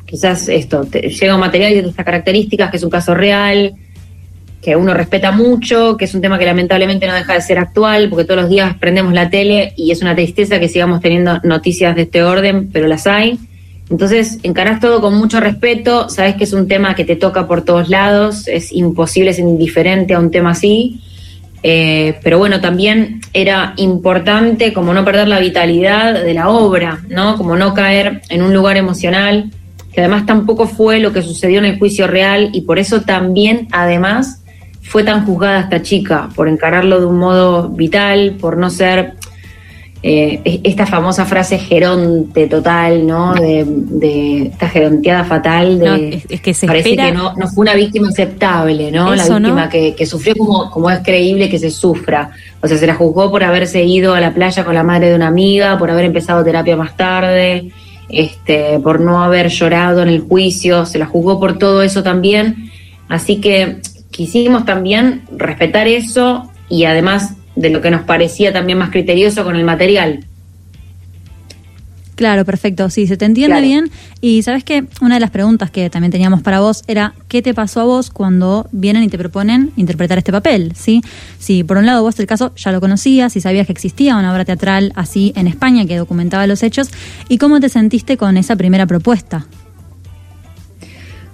quizás 0.09 0.49
esto, 0.49 0.85
llega 0.91 1.35
un 1.35 1.41
material 1.41 1.75
de 1.75 1.89
estas 1.91 2.05
características, 2.05 2.71
que 2.71 2.79
es 2.79 2.83
un 2.83 2.91
caso 2.91 3.15
real, 3.15 3.75
que 4.63 4.75
uno 4.75 4.95
respeta 4.95 5.33
mucho, 5.33 5.97
que 5.99 6.07
es 6.07 6.15
un 6.15 6.23
tema 6.23 6.39
que 6.39 6.47
lamentablemente 6.47 7.07
no 7.07 7.15
deja 7.15 7.35
de 7.35 7.43
ser 7.43 7.59
actual, 7.59 8.09
porque 8.09 8.25
todos 8.25 8.41
los 8.41 8.51
días 8.51 8.75
prendemos 8.79 9.13
la 9.13 9.29
tele 9.29 9.75
y 9.77 9.91
es 9.91 10.01
una 10.01 10.15
tristeza 10.15 10.59
que 10.59 10.69
sigamos 10.69 11.01
teniendo 11.01 11.41
noticias 11.45 11.95
de 11.95 12.03
este 12.03 12.23
orden, 12.23 12.71
pero 12.73 12.89
las 12.89 13.07
hay. 13.07 13.39
Entonces, 13.91 14.39
encarás 14.43 14.81
todo 14.81 15.03
con 15.03 15.15
mucho 15.15 15.41
respeto, 15.41 16.09
sabes 16.09 16.37
que 16.37 16.45
es 16.45 16.55
un 16.55 16.69
tema 16.69 16.95
que 16.95 17.05
te 17.05 17.17
toca 17.17 17.47
por 17.47 17.63
todos 17.63 17.91
lados, 17.91 18.49
es 18.49 18.73
imposible 18.73 19.35
ser 19.35 19.45
indiferente 19.45 20.15
a 20.15 20.19
un 20.19 20.31
tema 20.31 20.51
así. 20.51 21.03
Eh, 21.63 22.19
pero 22.23 22.39
bueno, 22.39 22.61
también 22.61 23.21
era 23.33 23.75
importante 23.77 24.73
como 24.73 24.95
no 24.95 25.05
perder 25.05 25.29
la 25.29 25.41
vitalidad 25.41 26.23
de 26.23 26.35
la 26.35 26.49
obra, 26.49 27.01
¿no? 27.09 27.37
Como 27.37 27.57
no 27.57 27.75
caer 27.75 28.23
en 28.31 28.43
un 28.43 28.55
lugar 28.55 28.77
emocional 28.77 29.51
que 29.93 30.01
además 30.01 30.27
tampoco 30.27 30.67
fue 30.67 31.01
lo 31.01 31.13
que 31.13 31.23
sucedió 31.23 31.59
en 31.59 31.65
el 31.65 31.79
juicio 31.79 32.07
real 32.07 32.51
y 32.53 32.63
por 32.63 32.79
eso 32.79 33.03
también, 33.03 33.69
además, 33.73 34.43
fue 34.83 35.05
tan 35.05 35.25
juzgada 35.27 35.61
esta 35.61 35.83
chica, 35.83 36.29
por 36.35 36.49
encararlo 36.49 37.01
de 37.01 37.07
un 37.07 37.19
modo 37.19 37.69
vital, 37.69 38.37
por 38.41 38.57
no 38.57 38.71
ser 38.71 39.15
eh, 40.01 40.61
esta 40.63 40.87
famosa 40.87 41.25
frase 41.25 41.59
geronte 41.59 42.47
total, 42.47 43.05
¿no? 43.05 43.35
De, 43.35 44.43
esta 44.53 44.69
geronteada 44.69 45.25
fatal, 45.25 45.81
de, 45.81 46.23
es, 46.29 46.41
que 46.41 46.55
se 46.55 46.69
parece 46.69 46.97
que 46.97 47.11
no, 47.11 47.35
no, 47.35 47.49
fue 47.49 47.63
una 47.63 47.75
víctima 47.75 48.09
aceptable, 48.09 48.93
¿no? 48.93 49.15
la 49.17 49.25
víctima 49.27 49.69
Que, 49.69 49.97
que, 49.97 50.07
sufrió 50.07 50.37
como, 50.37 50.71
como 50.71 50.89
es 50.89 51.01
creíble 51.01 51.49
que 51.49 51.59
se 51.59 51.71
sufra. 51.71 52.31
O 52.63 52.69
sea, 52.69 52.79
se 52.79 52.87
la 52.87 52.95
juzgó 52.95 53.31
por 53.31 53.43
haberse 53.43 53.83
ido 53.83 54.15
a 54.15 54.21
la 54.21 54.33
playa 54.33 54.65
con 54.65 54.75
la 54.75 54.85
madre 54.85 55.11
de 55.11 55.17
una 55.17 55.27
amiga, 55.27 55.77
por 55.79 55.91
haber 55.91 56.05
empezado 56.05 56.45
terapia 56.45 56.77
más 56.77 56.97
tarde, 56.97 57.71
este, 58.09 58.79
por 58.81 59.01
no 59.01 59.23
haber 59.23 59.49
llorado 59.49 60.03
en 60.03 60.09
el 60.09 60.21
juicio, 60.21 60.87
se 60.87 60.99
la 60.99 61.07
juzgó 61.07 61.39
por 61.39 61.59
todo 61.59 61.83
eso 61.83 62.03
también. 62.03 62.71
Así 63.09 63.41
que 63.41 63.79
quisimos 64.11 64.65
también 64.65 65.23
respetar 65.37 65.89
eso 65.89 66.51
y 66.69 66.85
además 66.85 67.35
de 67.57 67.71
lo 67.71 67.81
que 67.81 67.91
nos 67.91 68.03
parecía 68.03 68.53
también 68.53 68.79
más 68.79 68.91
criterioso 68.91 69.45
con 69.45 69.57
el 69.57 69.65
material. 69.65 70.25
Claro, 72.19 72.45
perfecto, 72.45 72.91
sí, 72.91 73.07
se 73.07 73.17
te 73.17 73.27
entiende 73.27 73.61
bien. 73.61 73.93
Y 74.21 74.43
sabes 74.43 74.65
que 74.65 74.87
una 75.01 75.15
de 75.15 75.21
las 75.21 75.31
preguntas 75.31 75.71
que 75.71 75.89
también 75.89 76.11
teníamos 76.11 76.43
para 76.43 76.59
vos 76.59 76.83
era, 76.89 77.15
¿qué 77.29 77.43
te 77.43 77.55
pasó 77.55 77.81
a 77.81 77.85
vos 77.85 78.11
cuando 78.11 78.67
vienen 78.73 79.05
y 79.05 79.09
te 79.09 79.17
proponen 79.17 79.71
interpretar 79.77 80.19
este 80.19 80.33
papel? 80.33 80.73
¿sí? 80.75 81.01
Si 81.39 81.63
por 81.63 81.77
un 81.77 81.87
lado 81.87 82.03
vos 82.03 82.19
el 82.19 82.27
caso 82.27 82.53
ya 82.57 82.73
lo 82.73 82.81
conocías, 82.81 83.37
y 83.37 83.41
sabías 83.41 83.67
que 83.67 83.73
existía 83.73 84.17
una 84.17 84.33
obra 84.33 84.45
teatral 84.45 84.93
así 84.97 85.33
en 85.37 85.47
España 85.47 85.87
que 85.87 85.97
documentaba 85.97 86.49
los 86.49 86.65
hechos, 86.65 86.89
¿y 87.29 87.39
cómo 87.39 87.61
te 87.61 87.69
sentiste 87.69 88.17
con 88.17 88.37
esa 88.37 88.57
primera 88.57 88.85
propuesta? 88.87 89.47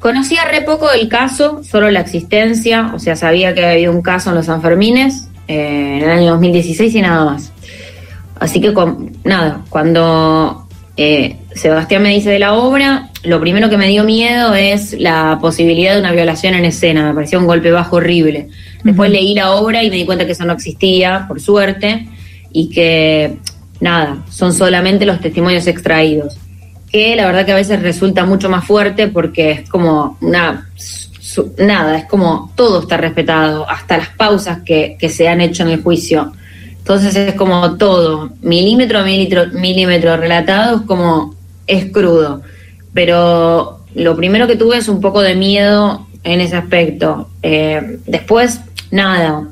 Conocía 0.00 0.44
re 0.44 0.60
poco 0.60 0.90
del 0.90 1.08
caso, 1.08 1.62
solo 1.64 1.90
la 1.90 2.00
existencia, 2.00 2.92
o 2.94 2.98
sea, 2.98 3.16
sabía 3.16 3.54
que 3.54 3.64
había 3.64 3.90
un 3.90 4.02
caso 4.02 4.28
en 4.28 4.36
los 4.36 4.44
Sanfermines 4.44 5.28
eh, 5.48 6.00
en 6.02 6.04
el 6.04 6.10
año 6.10 6.32
2016 6.32 6.94
y 6.94 7.00
nada 7.00 7.24
más. 7.24 7.52
Así 8.38 8.60
que, 8.60 8.74
con, 8.74 9.16
nada, 9.24 9.62
cuando 9.70 10.63
eh, 10.96 11.36
Sebastián 11.54 12.02
me 12.02 12.10
dice 12.10 12.30
de 12.30 12.38
la 12.38 12.54
obra, 12.54 13.10
lo 13.24 13.40
primero 13.40 13.68
que 13.68 13.76
me 13.76 13.88
dio 13.88 14.04
miedo 14.04 14.54
es 14.54 14.92
la 14.98 15.38
posibilidad 15.40 15.94
de 15.94 16.00
una 16.00 16.12
violación 16.12 16.54
en 16.54 16.64
escena, 16.64 17.08
me 17.08 17.14
pareció 17.14 17.40
un 17.40 17.46
golpe 17.46 17.70
bajo 17.70 17.96
horrible. 17.96 18.48
Después 18.84 19.10
leí 19.10 19.34
la 19.34 19.52
obra 19.52 19.82
y 19.82 19.90
me 19.90 19.96
di 19.96 20.04
cuenta 20.04 20.26
que 20.26 20.32
eso 20.32 20.44
no 20.44 20.52
existía, 20.52 21.24
por 21.26 21.40
suerte, 21.40 22.06
y 22.52 22.68
que 22.68 23.38
nada, 23.80 24.24
son 24.30 24.52
solamente 24.52 25.04
los 25.04 25.20
testimonios 25.20 25.66
extraídos. 25.66 26.36
Que 26.90 27.16
la 27.16 27.26
verdad 27.26 27.44
que 27.44 27.52
a 27.52 27.56
veces 27.56 27.82
resulta 27.82 28.24
mucho 28.24 28.48
más 28.48 28.64
fuerte 28.64 29.08
porque 29.08 29.50
es 29.50 29.68
como 29.68 30.16
una 30.20 30.70
nada, 31.58 31.98
es 31.98 32.04
como 32.04 32.52
todo 32.54 32.82
está 32.82 32.96
respetado, 32.96 33.68
hasta 33.68 33.96
las 33.98 34.10
pausas 34.10 34.60
que, 34.64 34.96
que 34.98 35.08
se 35.08 35.26
han 35.26 35.40
hecho 35.40 35.64
en 35.64 35.70
el 35.70 35.82
juicio 35.82 36.32
entonces 36.84 37.16
es 37.16 37.32
como 37.32 37.78
todo, 37.78 38.28
milímetro 38.42 38.98
a 38.98 39.04
milímetro, 39.04 39.46
milímetro 39.58 40.18
relatado, 40.18 40.76
es 40.76 40.82
como 40.82 41.34
es 41.66 41.90
crudo. 41.90 42.42
Pero 42.92 43.80
lo 43.94 44.14
primero 44.14 44.46
que 44.46 44.56
tuve 44.56 44.76
es 44.76 44.88
un 44.88 45.00
poco 45.00 45.22
de 45.22 45.34
miedo 45.34 46.06
en 46.24 46.42
ese 46.42 46.56
aspecto. 46.56 47.30
Eh, 47.42 48.00
después, 48.04 48.60
nada, 48.90 49.48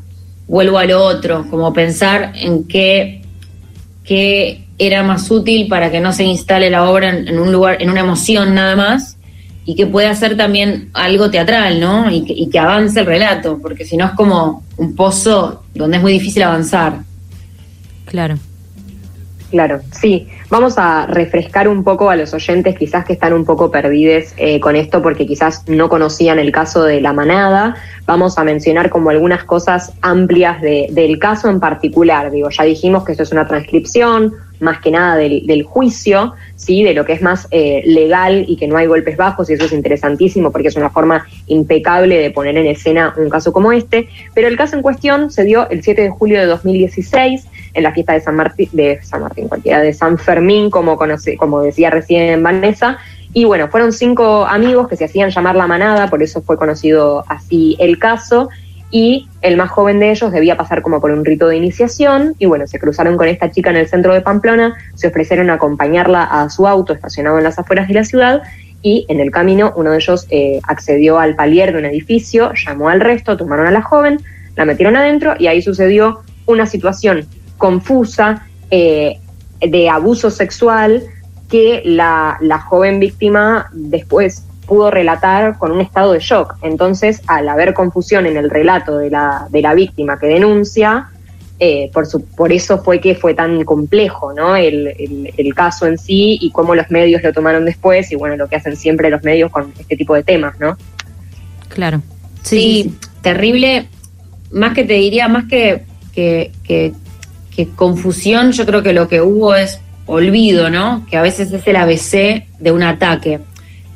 vuelvo 0.47 0.77
a 0.77 0.85
lo 0.85 1.03
otro, 1.03 1.47
como 1.49 1.73
pensar 1.73 2.35
en 2.35 2.65
qué, 2.65 3.23
qué 4.05 4.67
era 4.77 5.03
más 5.03 5.31
útil 5.31 5.69
para 5.69 5.91
que 5.91 6.01
no 6.01 6.13
se 6.13 6.25
instale 6.25 6.69
la 6.69 6.91
obra 6.91 7.17
en, 7.17 7.39
un 7.39 7.51
lugar, 7.51 7.81
en 7.81 7.89
una 7.89 8.01
emoción 8.01 8.55
nada 8.55 8.77
más, 8.77 9.17
y 9.65 9.75
que 9.75 9.87
pueda 9.87 10.15
ser 10.15 10.37
también 10.37 10.91
algo 10.93 11.31
teatral, 11.31 11.81
¿no? 11.81 12.11
Y 12.11 12.27
y 12.29 12.51
que 12.51 12.59
avance 12.59 13.01
el 13.01 13.07
relato, 13.07 13.59
porque 13.63 13.87
si 13.87 13.97
no 13.97 14.05
es 14.05 14.13
como 14.13 14.65
un 14.77 14.95
pozo 14.95 15.63
donde 15.73 15.97
es 15.97 16.03
muy 16.03 16.13
difícil 16.13 16.43
avanzar. 16.43 17.11
Claro. 18.07 18.37
Claro, 19.53 19.81
sí. 19.91 20.29
Vamos 20.49 20.79
a 20.79 21.07
refrescar 21.07 21.69
un 21.69 21.85
poco 21.85 22.09
a 22.09 22.17
los 22.17 22.33
oyentes 22.33 22.75
quizás 22.75 23.05
que 23.05 23.13
están 23.13 23.35
un 23.35 23.45
poco 23.45 23.71
perdidos 23.71 24.33
eh, 24.39 24.59
con 24.61 24.77
esto 24.77 25.03
porque 25.03 25.27
quizás 25.27 25.69
no 25.69 25.91
conocían 25.91 26.39
el 26.39 26.51
caso 26.53 26.85
de 26.85 27.03
la 27.03 27.13
manada. 27.13 27.77
Vamos 28.07 28.39
a 28.39 28.45
mencionar 28.45 28.89
como 28.89 29.11
algunas 29.11 29.45
cosas 29.45 29.93
amplias 30.01 30.63
del 30.63 31.19
caso 31.19 31.51
en 31.51 31.61
particular. 31.61 32.31
Digo, 32.31 32.49
ya 32.49 32.65
dijimos 32.65 33.05
que 33.05 33.13
esto 33.13 33.25
es 33.25 33.33
una 33.33 33.47
transcripción, 33.47 34.33
más 34.59 34.81
que 34.81 34.91
nada 34.91 35.17
del, 35.17 35.63
juicio, 35.65 36.33
¿sí? 36.57 36.83
de 36.83 36.95
lo 36.95 37.05
que 37.05 37.13
es 37.13 37.21
más 37.21 37.47
eh, 37.51 37.83
legal 37.85 38.47
y 38.49 38.57
que 38.57 38.67
no 38.67 38.79
hay 38.79 38.87
golpes 38.87 39.19
bajos, 39.19 39.51
y 39.51 39.53
eso 39.53 39.67
es 39.67 39.73
interesantísimo 39.73 40.51
porque 40.51 40.69
es 40.69 40.77
una 40.77 40.89
forma 40.89 41.27
impecable 41.47 42.19
de 42.19 42.31
poner 42.31 42.57
en 42.57 42.67
escena 42.67 43.13
un 43.19 43.29
caso 43.29 43.53
como 43.53 43.71
este. 43.71 44.09
Pero 44.33 44.49
el 44.49 44.57
caso 44.57 44.77
en 44.77 44.83
cuestión 44.83 45.31
se 45.31 45.45
dio 45.45 45.69
el 45.69 45.83
7 45.83 46.01
de 46.01 46.11
julio 46.11 46.41
de 46.41 46.47
2016 46.47 47.47
en 47.75 47.83
la 47.83 47.93
fiesta 47.93 48.13
de 48.13 48.21
San 48.21 48.37
Martín, 48.37 48.69
de 48.73 49.01
San 49.03 49.23
Martín, 49.23 49.49
cualquiera, 49.49 49.81
de 49.81 49.93
San 49.93 50.19
Fermín, 50.19 50.71
como, 50.71 50.97
conoce, 50.97 51.37
como 51.37 51.63
decía 51.63 51.91
recién 51.91 52.43
Vanessa. 52.43 52.99
Y 53.35 53.45
bueno, 53.45 53.69
fueron 53.69 53.93
cinco 53.93 54.45
amigos 54.45 54.89
que 54.89 54.97
se 54.97 55.07
hacían 55.07 55.31
llamar 55.31 55.57
la 55.57 55.67
manada, 55.67 56.09
por 56.09 56.23
eso 56.23 56.43
fue 56.43 56.57
conocido 56.57 57.25
así 57.29 57.77
el 57.79 57.99
caso. 57.99 58.51
Y 58.91 59.27
el 59.41 59.57
más 59.57 59.71
joven 59.71 59.99
de 60.01 60.11
ellos 60.11 60.31
debía 60.33 60.55
pasar 60.55 60.83
como 60.83 61.01
por 61.01 61.11
un 61.13 61.25
rito 61.25 61.49
de 61.49 61.57
iniciación. 61.57 62.35
Y 62.39 62.45
bueno, 62.45 62.67
se 62.67 62.79
cruzaron 62.79 63.17
con 63.17 63.27
esta 63.27 63.51
chica 63.51 63.71
en 63.71 63.77
el 63.77 63.89
centro 63.89 64.13
de 64.13 64.21
Pamplona, 64.21 64.75
se 64.95 65.09
ofrecieron 65.09 65.49
a 65.49 65.55
acompañarla 65.55 66.25
a 66.25 66.51
su 66.51 66.67
auto 66.67 66.93
estacionado 66.93 67.39
en 67.39 67.45
las 67.45 67.59
afueras 67.59 67.89
de 67.89 67.95
la 67.95 68.05
ciudad. 68.05 68.43
Y 68.83 69.07
en 69.09 69.21
el 69.21 69.31
camino, 69.31 69.73
uno 69.77 69.93
de 69.93 69.97
ellos 69.97 70.27
eh, 70.29 70.61
accedió 70.65 71.19
al 71.19 71.37
palier 71.37 71.73
de 71.73 71.79
un 71.79 71.85
edificio, 71.87 72.53
llamó 72.55 72.91
al 72.91 73.01
resto, 73.01 73.39
tomaron 73.39 73.67
a 73.67 73.71
la 73.71 73.81
joven, 73.81 74.21
la 74.57 74.67
metieron 74.67 74.97
adentro 74.97 75.37
y 75.39 75.47
ahí 75.47 75.63
sucedió 75.63 76.21
una 76.47 76.67
situación 76.67 77.27
confusa 77.63 78.45
eh, 78.73 79.21
de 79.61 79.89
abuso 79.89 80.33
sexual 80.33 81.05
que 81.49 81.81
la, 81.85 82.37
joven 82.69 82.99
víctima 82.99 83.71
después 83.73 84.43
pudo 84.67 84.91
relatar 84.91 85.59
con 85.59 85.71
un 85.71 85.81
estado 85.81 86.13
de 86.13 86.19
shock. 86.19 86.57
Entonces, 86.63 87.23
al 87.29 87.49
haber 87.49 87.73
confusión 87.73 88.27
en 88.27 88.37
el 88.37 88.51
relato 88.51 88.99
de 88.99 89.11
la, 89.11 89.47
de 89.49 89.63
la 89.63 89.75
víctima 89.75 90.19
que 90.19 90.27
denuncia, 90.27 91.11
eh, 91.61 91.89
por, 91.93 92.07
su, 92.07 92.25
por 92.25 92.53
eso 92.53 92.83
fue 92.83 93.01
que 93.01 93.15
fue 93.15 93.35
tan 93.35 93.63
complejo 93.63 94.33
¿no? 94.33 94.57
El, 94.57 94.89
el, 95.37 95.55
caso 95.55 95.87
en 95.87 95.99
sí 95.99 96.39
y 96.41 96.51
cómo 96.51 96.75
los 96.75 96.91
medios 96.91 97.23
lo 97.23 97.33
tomaron 97.33 97.65
después 97.65 98.11
y 98.11 98.17
bueno, 98.17 98.37
lo 98.37 98.49
que 98.49 98.57
hacen 98.57 98.75
siempre 98.75 99.09
los 99.09 99.23
medios 99.23 99.53
con 99.53 99.73
este 99.79 99.97
tipo 99.97 100.17
de 100.17 100.25
temas, 100.25 100.59
¿no? 100.59 100.77
Claro. 101.69 102.03
Sí, 102.43 102.99
terrible. 103.21 103.87
Más 104.51 104.75
que 104.75 104.83
te 104.83 104.95
diría, 104.95 105.29
más 105.29 105.45
que, 105.45 105.85
que, 106.13 106.51
que 106.65 106.93
que 107.55 107.69
confusión, 107.69 108.53
yo 108.53 108.67
creo 108.67 108.83
que 108.83 108.93
lo 108.93 109.09
que 109.09 109.21
hubo 109.21 109.55
es 109.55 109.81
olvido, 110.07 110.71
¿no? 110.71 111.07
Que 111.09 111.17
a 111.17 111.23
veces 111.23 111.53
es 111.53 111.67
el 111.67 111.77
ABC 111.77 112.47
de 112.59 112.73
un 112.73 112.83
ataque. 112.83 113.41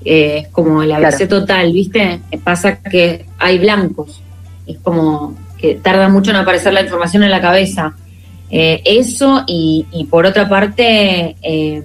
Eh, 0.04 0.42
es 0.44 0.48
como 0.48 0.82
el 0.82 0.92
ABC 0.92 1.28
total, 1.28 1.72
¿viste? 1.72 2.20
Pasa 2.44 2.80
que 2.80 3.26
hay 3.38 3.58
blancos. 3.58 4.22
Es 4.66 4.78
como 4.78 5.34
que 5.58 5.76
tarda 5.76 6.08
mucho 6.08 6.30
en 6.30 6.36
aparecer 6.36 6.72
la 6.72 6.82
información 6.82 7.22
en 7.22 7.30
la 7.30 7.40
cabeza. 7.40 7.94
Eh, 8.50 8.82
eso 8.84 9.42
y, 9.46 10.06
por 10.08 10.24
otra 10.24 10.48
parte 10.48 11.34
eh, 11.42 11.82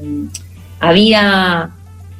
había 0.80 1.72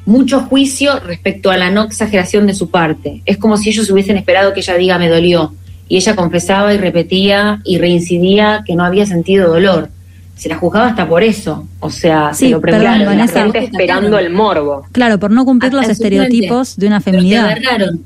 mucho 0.04 0.40
juicio 0.40 0.98
respecto 0.98 1.50
a 1.52 1.56
la 1.56 1.70
no 1.70 1.84
exageración 1.84 2.46
de 2.46 2.54
su 2.54 2.70
parte. 2.70 3.22
Es 3.24 3.36
como 3.36 3.56
si 3.56 3.68
ellos 3.68 3.88
hubiesen 3.90 4.16
esperado 4.16 4.52
que 4.52 4.60
ella 4.60 4.74
diga 4.74 4.98
me 4.98 5.08
dolió 5.08 5.54
y 5.88 5.96
ella 5.96 6.16
confesaba 6.16 6.72
y 6.74 6.78
repetía 6.78 7.60
y 7.64 7.78
reincidía 7.78 8.62
que 8.66 8.74
no 8.74 8.84
había 8.84 9.06
sentido 9.06 9.52
dolor. 9.52 9.88
Se 10.36 10.48
la 10.48 10.56
juzgaba 10.56 10.88
hasta 10.88 11.06
por 11.08 11.22
eso, 11.22 11.68
o 11.80 11.90
sea, 11.90 12.32
sí, 12.34 12.46
se 12.46 12.50
lo 12.52 12.60
perdón, 12.60 13.04
Vanessa, 13.04 13.46
esperando 13.54 14.18
el 14.18 14.30
morbo. 14.30 14.86
Claro, 14.90 15.18
por 15.18 15.30
no 15.30 15.44
cumplir 15.44 15.72
los 15.72 15.88
estereotipos 15.88 16.76
de 16.76 16.86
una 16.86 17.00
feminidad. 17.00 17.48
Pero 17.48 17.60
te 17.60 17.66
agarraron, 17.68 18.04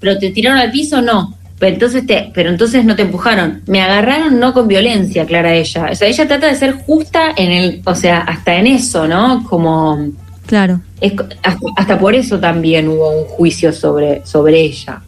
pero 0.00 0.18
te 0.18 0.30
tiraron 0.30 0.58
al 0.58 0.70
piso, 0.70 1.00
no. 1.00 1.34
Pero 1.58 1.74
entonces, 1.74 2.04
te, 2.04 2.30
pero 2.34 2.50
entonces 2.50 2.84
no 2.84 2.96
te 2.96 3.02
empujaron. 3.02 3.62
Me 3.66 3.80
agarraron 3.80 4.40
no 4.40 4.52
con 4.52 4.66
violencia, 4.66 5.24
Clara 5.24 5.54
ella. 5.54 5.90
O 5.92 5.94
sea, 5.94 6.08
ella 6.08 6.26
trata 6.26 6.48
de 6.48 6.56
ser 6.56 6.72
justa 6.72 7.32
en 7.36 7.52
el, 7.52 7.82
o 7.84 7.94
sea, 7.94 8.18
hasta 8.18 8.56
en 8.56 8.66
eso, 8.66 9.06
¿no? 9.06 9.44
Como 9.48 10.10
Claro. 10.46 10.80
hasta, 11.00 11.66
hasta, 11.76 11.98
por 11.98 12.14
eso 12.14 12.38
también 12.38 12.88
hubo 12.88 13.10
un 13.10 13.24
juicio 13.24 13.72
sobre, 13.72 14.26
sobre 14.26 14.60
ella. 14.60 15.00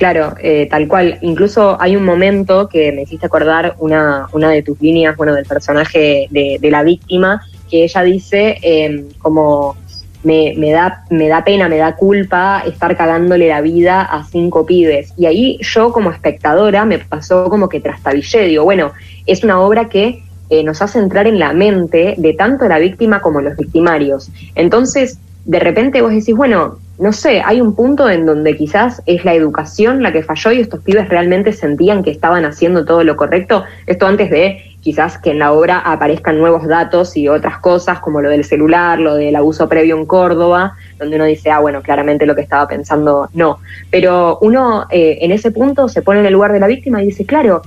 Claro, 0.00 0.34
eh, 0.40 0.66
tal 0.70 0.88
cual. 0.88 1.18
Incluso 1.20 1.76
hay 1.78 1.94
un 1.94 2.06
momento 2.06 2.70
que 2.70 2.90
me 2.90 3.02
hiciste 3.02 3.26
acordar 3.26 3.74
una, 3.80 4.28
una 4.32 4.48
de 4.48 4.62
tus 4.62 4.80
líneas, 4.80 5.14
bueno, 5.14 5.34
del 5.34 5.44
personaje 5.44 6.26
de, 6.30 6.70
la 6.70 6.82
víctima, 6.82 7.42
que 7.70 7.84
ella 7.84 8.02
dice 8.02 8.56
em, 8.62 9.08
como 9.18 9.76
me, 10.24 10.54
me, 10.56 10.72
da, 10.72 11.04
me 11.10 11.28
da 11.28 11.44
pena, 11.44 11.68
me 11.68 11.76
da 11.76 11.96
culpa 11.96 12.62
estar 12.66 12.96
cagándole 12.96 13.48
la 13.48 13.60
vida 13.60 14.00
a 14.00 14.24
cinco 14.24 14.64
pibes. 14.64 15.12
Y 15.18 15.26
ahí 15.26 15.58
yo 15.60 15.92
como 15.92 16.10
espectadora 16.10 16.86
me 16.86 16.98
pasó 17.00 17.50
como 17.50 17.68
que 17.68 17.80
trastabillé, 17.80 18.46
digo, 18.46 18.64
bueno, 18.64 18.92
es 19.26 19.44
una 19.44 19.60
obra 19.60 19.90
que 19.90 20.22
eh, 20.48 20.64
nos 20.64 20.80
hace 20.80 20.98
entrar 20.98 21.26
en 21.26 21.38
la 21.38 21.52
mente 21.52 22.14
de 22.16 22.32
tanto 22.32 22.66
la 22.68 22.78
víctima 22.78 23.20
como 23.20 23.42
los 23.42 23.54
victimarios. 23.54 24.30
Entonces, 24.54 25.18
de 25.44 25.58
repente 25.58 26.02
vos 26.02 26.12
decís, 26.12 26.34
bueno, 26.34 26.78
no 26.98 27.12
sé, 27.14 27.40
hay 27.44 27.62
un 27.62 27.74
punto 27.74 28.10
en 28.10 28.26
donde 28.26 28.56
quizás 28.56 29.02
es 29.06 29.24
la 29.24 29.32
educación 29.32 30.02
la 30.02 30.12
que 30.12 30.22
falló 30.22 30.52
y 30.52 30.60
estos 30.60 30.80
pibes 30.80 31.08
realmente 31.08 31.52
sentían 31.52 32.02
que 32.02 32.10
estaban 32.10 32.44
haciendo 32.44 32.84
todo 32.84 33.04
lo 33.04 33.16
correcto. 33.16 33.64
Esto 33.86 34.06
antes 34.06 34.30
de 34.30 34.62
quizás 34.80 35.18
que 35.18 35.30
en 35.30 35.38
la 35.38 35.52
obra 35.52 35.78
aparezcan 35.78 36.38
nuevos 36.38 36.66
datos 36.66 37.16
y 37.16 37.28
otras 37.28 37.58
cosas 37.58 38.00
como 38.00 38.20
lo 38.20 38.28
del 38.28 38.44
celular, 38.44 38.98
lo 38.98 39.14
del 39.14 39.34
abuso 39.36 39.68
previo 39.68 39.96
en 39.96 40.06
Córdoba, 40.06 40.74
donde 40.98 41.16
uno 41.16 41.24
dice, 41.24 41.50
ah, 41.50 41.60
bueno, 41.60 41.82
claramente 41.82 42.26
lo 42.26 42.34
que 42.34 42.42
estaba 42.42 42.68
pensando 42.68 43.28
no. 43.32 43.58
Pero 43.90 44.38
uno 44.42 44.86
eh, 44.90 45.18
en 45.22 45.32
ese 45.32 45.50
punto 45.50 45.88
se 45.88 46.02
pone 46.02 46.20
en 46.20 46.26
el 46.26 46.34
lugar 46.34 46.52
de 46.52 46.60
la 46.60 46.66
víctima 46.66 47.02
y 47.02 47.06
dice, 47.06 47.24
claro, 47.24 47.62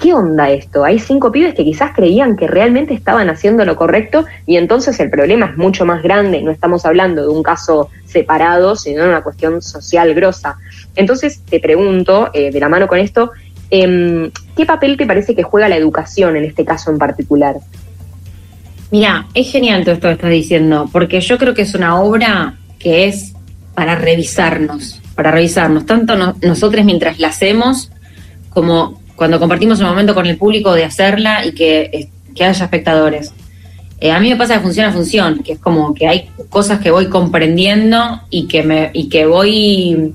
¿qué 0.00 0.12
onda 0.12 0.50
esto? 0.50 0.84
Hay 0.84 0.98
cinco 0.98 1.30
pibes 1.32 1.54
que 1.54 1.64
quizás 1.64 1.92
creían 1.94 2.36
que 2.36 2.46
realmente 2.46 2.94
estaban 2.94 3.28
haciendo 3.30 3.64
lo 3.64 3.76
correcto 3.76 4.24
y 4.46 4.56
entonces 4.56 4.98
el 5.00 5.10
problema 5.10 5.46
es 5.46 5.56
mucho 5.56 5.84
más 5.84 6.02
grande, 6.02 6.42
no 6.42 6.50
estamos 6.50 6.84
hablando 6.84 7.22
de 7.22 7.28
un 7.28 7.42
caso 7.42 7.90
separado, 8.06 8.76
sino 8.76 9.02
de 9.02 9.08
una 9.08 9.22
cuestión 9.22 9.62
social 9.62 10.14
grosa. 10.14 10.58
Entonces 10.96 11.40
te 11.48 11.60
pregunto, 11.60 12.30
eh, 12.32 12.50
de 12.50 12.60
la 12.60 12.68
mano 12.68 12.86
con 12.86 12.98
esto, 12.98 13.32
em, 13.70 14.30
¿qué 14.56 14.66
papel 14.66 14.96
te 14.96 15.06
parece 15.06 15.34
que 15.34 15.42
juega 15.42 15.68
la 15.68 15.76
educación 15.76 16.36
en 16.36 16.44
este 16.44 16.64
caso 16.64 16.90
en 16.90 16.98
particular? 16.98 17.56
Mira, 18.90 19.26
es 19.34 19.50
genial 19.50 19.82
todo 19.82 19.94
esto 19.94 20.08
que 20.08 20.14
estás 20.14 20.30
diciendo, 20.30 20.88
porque 20.92 21.20
yo 21.20 21.38
creo 21.38 21.54
que 21.54 21.62
es 21.62 21.74
una 21.74 22.00
obra 22.00 22.54
que 22.78 23.06
es 23.06 23.32
para 23.74 23.96
revisarnos, 23.96 25.02
para 25.16 25.30
revisarnos, 25.30 25.86
tanto 25.86 26.14
nosotros 26.42 26.84
mientras 26.84 27.18
la 27.18 27.28
hacemos 27.28 27.90
como 28.50 29.00
cuando 29.16 29.38
compartimos 29.38 29.80
el 29.80 29.86
momento 29.86 30.14
con 30.14 30.26
el 30.26 30.36
público 30.36 30.72
de 30.72 30.84
hacerla 30.84 31.44
y 31.44 31.52
que, 31.52 32.08
haya 32.40 32.64
espectadores. 32.64 33.32
Eh, 34.00 34.10
a 34.10 34.18
mí 34.20 34.28
me 34.28 34.36
pasa 34.36 34.54
de 34.54 34.60
función 34.60 34.86
a 34.86 34.92
función, 34.92 35.42
que 35.42 35.52
es 35.52 35.58
como 35.58 35.94
que 35.94 36.08
hay 36.08 36.30
cosas 36.48 36.80
que 36.80 36.90
voy 36.90 37.06
comprendiendo 37.06 38.22
y 38.28 38.48
que, 38.48 38.62
me, 38.62 38.90
y 38.92 39.08
que 39.08 39.26
voy, 39.26 40.12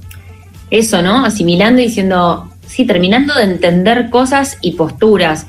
eso, 0.69 1.01
¿no? 1.01 1.25
Asimilando 1.25 1.81
y 1.81 1.85
diciendo, 1.85 2.49
sí, 2.67 2.85
terminando 2.85 3.33
de 3.33 3.43
entender 3.43 4.09
cosas 4.09 4.57
y 4.61 4.73
posturas. 4.73 5.47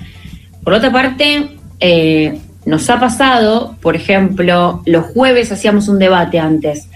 Por 0.63 0.75
otra 0.75 0.93
parte, 0.93 1.57
eh, 1.81 2.39
nos 2.65 2.89
ha 2.89 3.01
pasado, 3.01 3.77
por 3.83 3.97
ejemplo, 3.97 4.83
los 4.87 5.07
jueves 5.07 5.51
hacíamos 5.51 5.89
un 5.89 5.99
debate 5.99 6.39
antes 6.39 6.89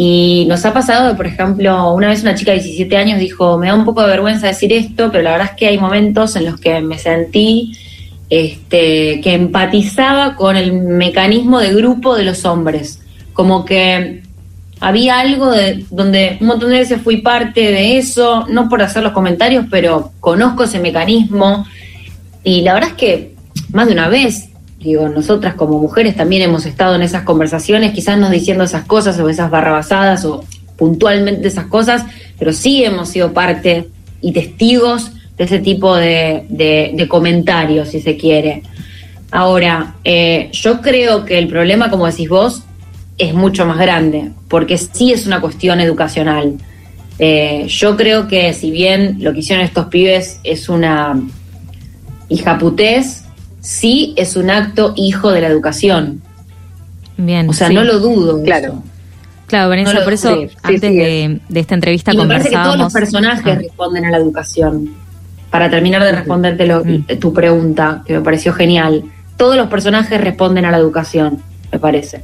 y 0.00 0.44
nos 0.46 0.64
ha 0.64 0.72
pasado, 0.72 1.16
por 1.16 1.26
ejemplo, 1.26 1.92
una 1.92 2.06
vez 2.06 2.22
una 2.22 2.36
chica 2.36 2.52
de 2.52 2.60
17 2.60 2.96
años 2.96 3.18
dijo, 3.18 3.58
me 3.58 3.66
da 3.66 3.74
un 3.74 3.84
poco 3.84 4.02
de 4.02 4.06
vergüenza 4.06 4.46
decir 4.46 4.72
esto, 4.72 5.10
pero 5.10 5.24
la 5.24 5.32
verdad 5.32 5.48
es 5.50 5.56
que 5.56 5.66
hay 5.66 5.76
momentos 5.76 6.36
en 6.36 6.44
los 6.44 6.60
que 6.60 6.80
me 6.80 6.98
sentí 6.98 7.72
este, 8.30 9.20
que 9.20 9.34
empatizaba 9.34 10.36
con 10.36 10.56
el 10.56 10.72
mecanismo 10.72 11.58
de 11.58 11.74
grupo 11.74 12.14
de 12.14 12.22
los 12.22 12.44
hombres. 12.44 13.00
Como 13.32 13.64
que 13.64 14.22
había 14.78 15.18
algo 15.18 15.50
de, 15.50 15.84
donde 15.90 16.38
un 16.40 16.46
montón 16.46 16.70
de 16.70 16.78
veces 16.78 17.02
fui 17.02 17.16
parte 17.16 17.60
de 17.60 17.98
eso, 17.98 18.46
no 18.48 18.68
por 18.68 18.82
hacer 18.82 19.02
los 19.02 19.10
comentarios, 19.10 19.66
pero 19.68 20.12
conozco 20.20 20.62
ese 20.62 20.78
mecanismo. 20.78 21.66
Y 22.44 22.60
la 22.60 22.74
verdad 22.74 22.90
es 22.90 22.96
que 22.96 23.34
más 23.72 23.88
de 23.88 23.94
una 23.94 24.06
vez 24.06 24.50
digo, 24.78 25.08
nosotras 25.08 25.54
como 25.54 25.78
mujeres 25.78 26.16
también 26.16 26.42
hemos 26.42 26.66
estado 26.66 26.94
en 26.94 27.02
esas 27.02 27.22
conversaciones, 27.22 27.92
quizás 27.92 28.18
no 28.18 28.30
diciendo 28.30 28.64
esas 28.64 28.84
cosas 28.84 29.18
o 29.18 29.28
esas 29.28 29.50
barrabasadas 29.50 30.24
o 30.24 30.44
puntualmente 30.76 31.48
esas 31.48 31.66
cosas, 31.66 32.04
pero 32.38 32.52
sí 32.52 32.84
hemos 32.84 33.08
sido 33.08 33.32
parte 33.32 33.88
y 34.20 34.32
testigos 34.32 35.10
de 35.36 35.44
ese 35.44 35.58
tipo 35.58 35.96
de, 35.96 36.46
de, 36.48 37.08
comentarios, 37.08 37.88
si 37.88 38.00
se 38.00 38.16
quiere. 38.16 38.62
Ahora, 39.30 39.96
eh, 40.04 40.48
yo 40.52 40.80
creo 40.80 41.24
que 41.24 41.38
el 41.38 41.48
problema, 41.48 41.90
como 41.90 42.06
decís 42.06 42.28
vos, 42.28 42.62
es 43.18 43.34
mucho 43.34 43.66
más 43.66 43.78
grande, 43.78 44.30
porque 44.48 44.78
sí 44.78 45.12
es 45.12 45.26
una 45.26 45.40
cuestión 45.40 45.80
educacional. 45.80 46.54
Eh, 47.18 47.66
yo 47.68 47.96
creo 47.96 48.28
que 48.28 48.52
si 48.52 48.70
bien 48.70 49.16
lo 49.20 49.32
que 49.32 49.40
hicieron 49.40 49.64
estos 49.64 49.86
pibes 49.86 50.40
es 50.44 50.68
una 50.68 51.20
hijaputez, 52.28 53.24
sí 53.68 54.14
es 54.16 54.34
un 54.34 54.48
acto 54.48 54.94
hijo 54.96 55.30
de 55.30 55.42
la 55.42 55.48
educación. 55.48 56.22
Bien. 57.18 57.50
O 57.50 57.52
sea, 57.52 57.68
no 57.68 57.84
lo 57.84 57.98
dudo. 57.98 58.42
Claro. 58.42 58.82
Claro, 59.46 59.68
Vanessa, 59.68 60.04
por 60.04 60.14
eso 60.14 60.46
antes 60.62 60.80
de, 60.80 61.40
esta 61.54 61.74
entrevista 61.74 62.12
y 62.14 62.16
me 62.16 62.26
parece 62.26 62.48
que 62.48 62.56
todos 62.56 62.78
los 62.78 62.92
personajes 62.92 63.46
ah. 63.46 63.58
responden 63.58 64.06
a 64.06 64.10
la 64.10 64.16
educación. 64.16 64.94
Para 65.50 65.70
terminar 65.70 66.02
de 66.02 66.12
responderte 66.12 66.66
mm. 66.66 67.18
tu 67.18 67.32
pregunta, 67.34 68.02
que 68.06 68.14
me 68.14 68.20
pareció 68.20 68.54
genial, 68.54 69.04
todos 69.36 69.56
los 69.56 69.68
personajes 69.68 70.18
responden 70.18 70.64
a 70.64 70.70
la 70.70 70.78
educación, 70.78 71.42
me 71.70 71.78
parece. 71.78 72.22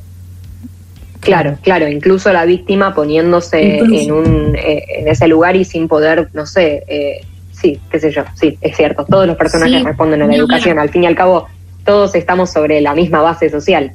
Claro, 1.20 1.58
claro, 1.62 1.88
incluso 1.88 2.32
la 2.32 2.44
víctima 2.44 2.94
poniéndose 2.94 3.78
en 3.78 4.12
un 4.12 4.56
eh, 4.56 4.84
en 4.98 5.08
ese 5.08 5.26
lugar 5.26 5.56
y 5.56 5.64
sin 5.64 5.88
poder, 5.88 6.28
no 6.34 6.44
sé, 6.44 6.84
eh, 6.86 7.20
sí, 7.64 7.80
qué 7.90 7.98
sé 7.98 8.12
yo, 8.12 8.24
sí, 8.34 8.58
es 8.60 8.76
cierto, 8.76 9.06
todos 9.06 9.26
los 9.26 9.38
personajes 9.38 9.82
responden 9.82 10.20
a 10.20 10.26
la 10.26 10.34
educación, 10.34 10.78
al 10.78 10.90
fin 10.90 11.04
y 11.04 11.06
al 11.06 11.16
cabo 11.16 11.46
todos 11.82 12.14
estamos 12.14 12.50
sobre 12.52 12.82
la 12.82 12.94
misma 12.94 13.22
base 13.22 13.48
social. 13.48 13.90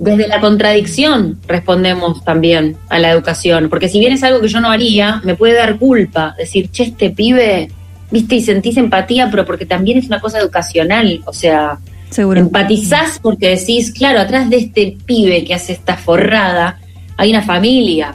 Desde 0.00 0.26
la 0.26 0.40
contradicción 0.40 1.38
respondemos 1.46 2.24
también 2.24 2.76
a 2.88 2.98
la 2.98 3.12
educación, 3.12 3.68
porque 3.68 3.88
si 3.88 4.00
bien 4.00 4.12
es 4.12 4.24
algo 4.24 4.40
que 4.40 4.48
yo 4.48 4.60
no 4.60 4.70
haría, 4.70 5.20
me 5.22 5.36
puede 5.36 5.54
dar 5.54 5.78
culpa 5.78 6.34
decir, 6.36 6.70
che, 6.70 6.84
este 6.84 7.10
pibe, 7.10 7.70
viste, 8.10 8.34
y 8.34 8.40
sentís 8.40 8.76
empatía, 8.76 9.28
pero 9.30 9.44
porque 9.44 9.64
también 9.64 9.98
es 9.98 10.06
una 10.06 10.20
cosa 10.20 10.40
educacional, 10.40 11.20
o 11.24 11.32
sea, 11.32 11.78
Seguro. 12.10 12.40
Empatizás 12.40 13.18
porque 13.20 13.50
decís, 13.50 13.92
claro, 13.92 14.18
atrás 14.18 14.48
de 14.48 14.56
este 14.56 14.96
pibe 15.04 15.44
que 15.44 15.54
hace 15.54 15.74
esta 15.74 15.96
forrada 15.98 16.78
hay 17.18 17.30
una 17.30 17.42
familia. 17.42 18.14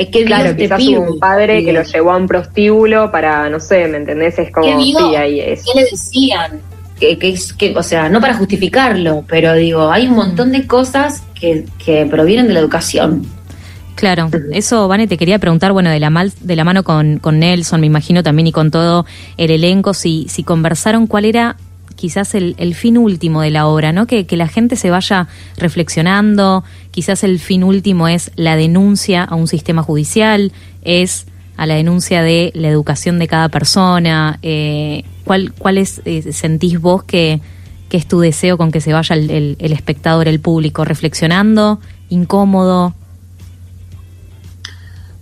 Es 0.00 0.08
que 0.08 0.24
claro, 0.24 0.48
este 0.48 0.62
quizás 0.62 0.82
un 0.82 1.18
padre 1.18 1.62
que 1.62 1.74
lo 1.74 1.82
llevó 1.82 2.12
a 2.12 2.16
un 2.16 2.26
prostíbulo 2.26 3.12
para, 3.12 3.50
no 3.50 3.60
sé, 3.60 3.86
¿me 3.86 3.98
entendés? 3.98 4.38
Es 4.38 4.50
como, 4.50 4.64
¿Qué, 4.78 4.82
sí, 4.82 4.96
ahí 5.14 5.40
es. 5.40 5.62
¿Qué 5.62 5.78
le 5.78 5.90
decían? 5.90 6.62
Que, 6.98 7.18
que, 7.18 7.38
que, 7.58 7.76
o 7.76 7.82
sea, 7.82 8.08
no 8.08 8.18
para 8.18 8.32
justificarlo, 8.32 9.26
pero 9.28 9.52
digo, 9.52 9.90
hay 9.90 10.08
un 10.08 10.14
montón 10.14 10.52
de 10.52 10.66
cosas 10.66 11.22
que, 11.38 11.66
que 11.84 12.06
provienen 12.06 12.46
de 12.46 12.54
la 12.54 12.60
educación. 12.60 13.26
Claro, 13.94 14.30
eso, 14.52 14.88
Vane, 14.88 15.06
te 15.06 15.18
quería 15.18 15.38
preguntar, 15.38 15.72
bueno, 15.72 15.90
de 15.90 16.00
la, 16.00 16.08
mal, 16.08 16.32
de 16.40 16.56
la 16.56 16.64
mano 16.64 16.82
con, 16.82 17.18
con 17.18 17.38
Nelson, 17.38 17.82
me 17.82 17.86
imagino 17.86 18.22
también, 18.22 18.46
y 18.46 18.52
con 18.52 18.70
todo 18.70 19.04
el 19.36 19.50
elenco, 19.50 19.92
si, 19.92 20.28
si 20.30 20.44
conversaron 20.44 21.08
cuál 21.08 21.26
era 21.26 21.56
quizás 21.96 22.34
el, 22.34 22.74
fin 22.74 22.98
último 22.98 23.42
de 23.42 23.50
la 23.50 23.66
obra, 23.66 23.92
¿no? 23.92 24.06
Que, 24.06 24.26
la 24.30 24.48
gente 24.48 24.76
se 24.76 24.90
vaya 24.90 25.28
reflexionando, 25.56 26.64
quizás 26.90 27.24
el 27.24 27.38
fin 27.38 27.64
último 27.64 28.08
es 28.08 28.30
la 28.36 28.56
denuncia 28.56 29.24
a 29.24 29.34
un 29.34 29.46
sistema 29.46 29.82
judicial, 29.82 30.52
es 30.82 31.26
a 31.56 31.66
la 31.66 31.74
denuncia 31.74 32.22
de 32.22 32.52
la 32.54 32.68
educación 32.68 33.18
de 33.18 33.28
cada 33.28 33.48
persona. 33.48 34.38
Eh, 34.42 35.04
¿Cuál, 35.24 35.52
cuál 35.52 35.78
es, 35.78 36.00
eh, 36.04 36.32
sentís 36.32 36.80
vos 36.80 37.02
que, 37.04 37.40
es 37.90 38.06
tu 38.06 38.20
deseo 38.20 38.56
con 38.56 38.70
que 38.70 38.80
se 38.80 38.92
vaya 38.92 39.16
el, 39.16 39.56
el, 39.58 39.72
espectador, 39.72 40.28
el 40.28 40.40
público, 40.40 40.84
reflexionando, 40.84 41.80
incómodo? 42.08 42.94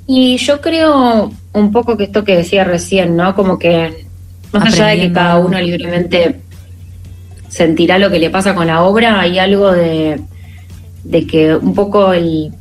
Y 0.07 0.37
yo 0.37 0.61
creo 0.61 1.33
un 1.53 1.73
poco 1.73 1.97
que 1.97 2.05
esto 2.05 2.25
que 2.25 2.37
decía 2.37 2.65
recién, 2.65 3.17
¿no? 3.17 3.35
Como 3.35 3.59
que 3.59 4.07
más 4.53 4.75
allá 4.75 4.87
de 4.87 5.01
que 5.01 5.13
cada 5.13 5.39
uno 5.39 5.61
libremente 5.61 6.41
sentirá 7.49 7.99
lo 7.99 8.11
que 8.11 8.19
le 8.19 8.31
pasa 8.31 8.55
con 8.55 8.67
la 8.67 8.83
obra, 8.83 9.21
hay 9.21 9.39
algo 9.39 9.73
de, 9.73 10.21
de 11.05 11.27
que 11.27 11.55
un 11.57 11.75
poco 11.75 12.13
el, 12.13 12.53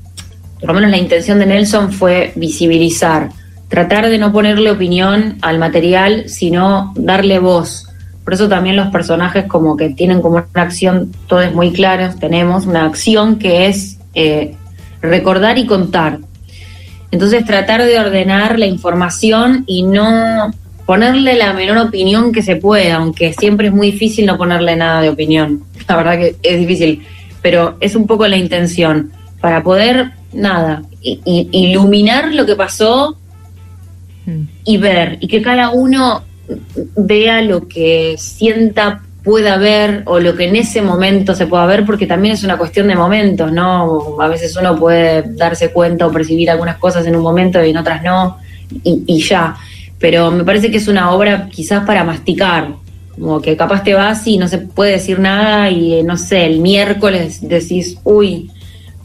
por 0.60 0.70
lo 0.70 0.74
menos 0.74 0.92
la 0.92 0.98
intención 0.98 1.40
de 1.40 1.46
Nelson 1.46 1.92
fue 1.92 2.32
visibilizar, 2.36 3.30
tratar 3.68 4.10
de 4.10 4.18
no 4.18 4.32
ponerle 4.32 4.72
opinión 4.72 5.38
al 5.42 5.60
material, 5.60 6.30
sino 6.30 6.94
darle 6.96 7.40
voz. 7.40 7.88
Por 8.24 8.34
eso 8.34 8.50
también 8.50 8.76
los 8.76 8.88
personajes 8.88 9.46
como 9.46 9.78
que 9.78 9.90
tienen 9.90 10.22
como 10.22 10.36
una 10.36 10.48
acción, 10.54 11.14
todos 11.28 11.54
muy 11.54 11.72
claros, 11.72 12.18
tenemos 12.20 12.66
una 12.66 12.86
acción 12.86 13.38
que 13.38 13.68
es 13.68 14.00
eh, 14.16 14.56
recordar 15.02 15.58
y 15.58 15.66
contar. 15.66 16.20
Entonces 17.12 17.46
tratar 17.46 17.84
de 17.84 18.00
ordenar 18.00 18.60
la 18.60 18.66
información 18.66 19.64
y 19.66 19.84
no 19.84 20.52
ponerle 20.88 21.36
la 21.36 21.52
menor 21.52 21.78
opinión 21.80 22.32
que 22.32 22.42
se 22.42 22.56
pueda, 22.56 22.96
aunque 22.96 23.34
siempre 23.34 23.68
es 23.68 23.74
muy 23.74 23.92
difícil 23.92 24.26
no 24.26 24.38
ponerle 24.38 24.78
nada 24.78 25.02
de 25.02 25.10
opinión. 25.10 25.64
La 25.86 25.98
verdad 25.98 26.18
que 26.18 26.38
es 26.42 26.60
difícil, 26.60 27.06
pero 27.42 27.76
es 27.82 27.94
un 27.94 28.08
poco 28.08 28.26
la 28.26 28.38
intención, 28.38 29.12
para 29.42 29.62
poder, 29.62 30.12
nada, 30.32 30.84
iluminar 31.02 32.34
lo 32.34 32.46
que 32.46 32.56
pasó 32.56 33.18
y 34.64 34.78
ver, 34.78 35.18
y 35.20 35.28
que 35.28 35.42
cada 35.42 35.72
uno 35.72 36.24
vea 36.96 37.42
lo 37.42 37.68
que 37.68 38.16
sienta 38.18 39.02
pueda 39.26 39.58
ver 39.58 40.04
o 40.06 40.20
lo 40.20 40.38
que 40.38 40.46
en 40.46 40.56
ese 40.56 40.82
momento 40.82 41.36
se 41.36 41.48
pueda 41.48 41.66
ver, 41.66 41.86
porque 41.86 42.08
también 42.08 42.34
es 42.34 42.46
una 42.46 42.58
cuestión 42.58 42.88
de 42.88 42.96
momentos, 42.96 43.52
¿no? 43.52 44.22
A 44.22 44.28
veces 44.30 44.56
uno 44.56 44.80
puede 44.80 45.24
darse 45.36 45.72
cuenta 45.72 46.08
o 46.08 46.14
percibir 46.14 46.50
algunas 46.50 46.78
cosas 46.78 47.06
en 47.06 47.16
un 47.18 47.24
momento 47.24 47.62
y 47.62 47.72
en 47.72 47.78
otras 47.78 48.02
no, 48.04 48.38
y, 48.86 49.04
y 49.06 49.22
ya 49.22 49.58
pero 50.00 50.32
me 50.32 50.44
parece 50.44 50.72
que 50.72 50.78
es 50.78 50.88
una 50.88 51.12
obra 51.12 51.50
quizás 51.50 51.86
para 51.86 52.04
masticar, 52.04 52.76
como 53.20 53.42
que 53.42 53.58
capaz 53.58 53.84
te 53.84 53.94
vas 53.94 54.26
y 54.28 54.38
no 54.38 54.48
se 54.48 54.60
puede 54.60 54.92
decir 54.92 55.20
nada 55.20 55.72
y 55.72 56.04
no 56.04 56.18
sé, 56.18 56.46
el 56.46 56.60
miércoles 56.60 57.40
decís, 57.42 57.98
uy, 58.04 58.52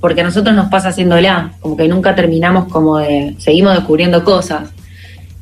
porque 0.00 0.20
a 0.20 0.24
nosotros 0.24 0.54
nos 0.54 0.68
pasa 0.68 0.88
haciéndola, 0.88 1.52
como 1.60 1.76
que 1.76 1.88
nunca 1.88 2.14
terminamos 2.14 2.66
como 2.70 2.98
de, 2.98 3.34
seguimos 3.38 3.74
descubriendo 3.74 4.22
cosas. 4.24 4.70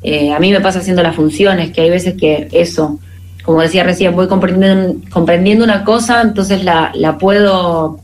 Eh, 0.03 0.31
a 0.31 0.39
mí 0.39 0.51
me 0.51 0.61
pasa 0.61 0.79
haciendo 0.79 1.03
las 1.03 1.15
funciones, 1.15 1.71
que 1.71 1.81
hay 1.81 1.89
veces 1.89 2.15
que 2.15 2.47
eso, 2.51 2.99
como 3.43 3.61
decía 3.61 3.83
recién, 3.83 4.15
voy 4.15 4.27
comprendiendo, 4.27 5.63
una 5.63 5.83
cosa, 5.83 6.21
entonces 6.21 6.63
la, 6.63 6.91
la 6.95 7.17
puedo, 7.17 7.99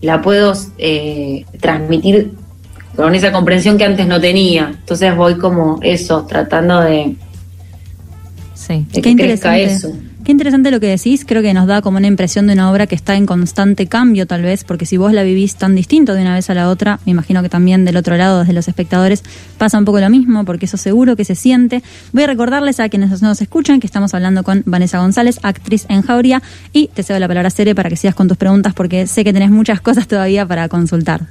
la 0.00 0.22
puedo 0.22 0.52
eh, 0.78 1.44
transmitir 1.60 2.32
con 3.04 3.14
esa 3.14 3.30
comprensión 3.30 3.78
que 3.78 3.84
antes 3.84 4.08
no 4.08 4.20
tenía. 4.20 4.74
Entonces 4.76 5.14
voy 5.14 5.38
como 5.38 5.78
eso, 5.82 6.26
tratando 6.26 6.80
de, 6.80 7.14
sí. 8.54 8.86
que 8.92 9.00
Qué 9.00 9.10
interesante. 9.10 9.64
eso. 9.64 9.92
Qué 10.24 10.32
interesante 10.32 10.72
lo 10.72 10.80
que 10.80 10.88
decís, 10.88 11.24
creo 11.24 11.40
que 11.40 11.54
nos 11.54 11.68
da 11.68 11.80
como 11.80 11.96
una 11.96 12.08
impresión 12.08 12.48
de 12.48 12.54
una 12.54 12.70
obra 12.70 12.88
que 12.88 12.96
está 12.96 13.14
en 13.14 13.24
constante 13.24 13.86
cambio 13.86 14.26
tal 14.26 14.42
vez, 14.42 14.64
porque 14.64 14.84
si 14.84 14.96
vos 14.96 15.12
la 15.12 15.22
vivís 15.22 15.54
tan 15.54 15.76
distinto 15.76 16.12
de 16.12 16.22
una 16.22 16.34
vez 16.34 16.50
a 16.50 16.54
la 16.54 16.68
otra, 16.68 16.98
me 17.06 17.12
imagino 17.12 17.40
que 17.40 17.48
también 17.48 17.84
del 17.84 17.96
otro 17.96 18.16
lado, 18.16 18.40
desde 18.40 18.52
los 18.52 18.66
espectadores, 18.66 19.22
pasa 19.58 19.78
un 19.78 19.84
poco 19.84 20.00
lo 20.00 20.10
mismo, 20.10 20.44
porque 20.44 20.66
eso 20.66 20.76
seguro 20.76 21.14
que 21.14 21.24
se 21.24 21.36
siente. 21.36 21.84
Voy 22.12 22.24
a 22.24 22.26
recordarles 22.26 22.80
a 22.80 22.88
quienes 22.88 23.22
nos 23.22 23.40
escuchan 23.40 23.78
que 23.78 23.86
estamos 23.86 24.12
hablando 24.12 24.42
con 24.42 24.64
Vanessa 24.66 24.98
González, 24.98 25.38
actriz 25.44 25.86
en 25.88 26.02
Jauría, 26.02 26.42
y 26.72 26.88
te 26.88 27.04
cedo 27.04 27.20
la 27.20 27.28
palabra 27.28 27.48
Cere 27.50 27.76
para 27.76 27.88
que 27.88 27.96
sigas 27.96 28.16
con 28.16 28.26
tus 28.26 28.36
preguntas, 28.36 28.74
porque 28.74 29.06
sé 29.06 29.22
que 29.22 29.32
tenés 29.32 29.50
muchas 29.50 29.80
cosas 29.80 30.08
todavía 30.08 30.44
para 30.46 30.68
consultar. 30.68 31.28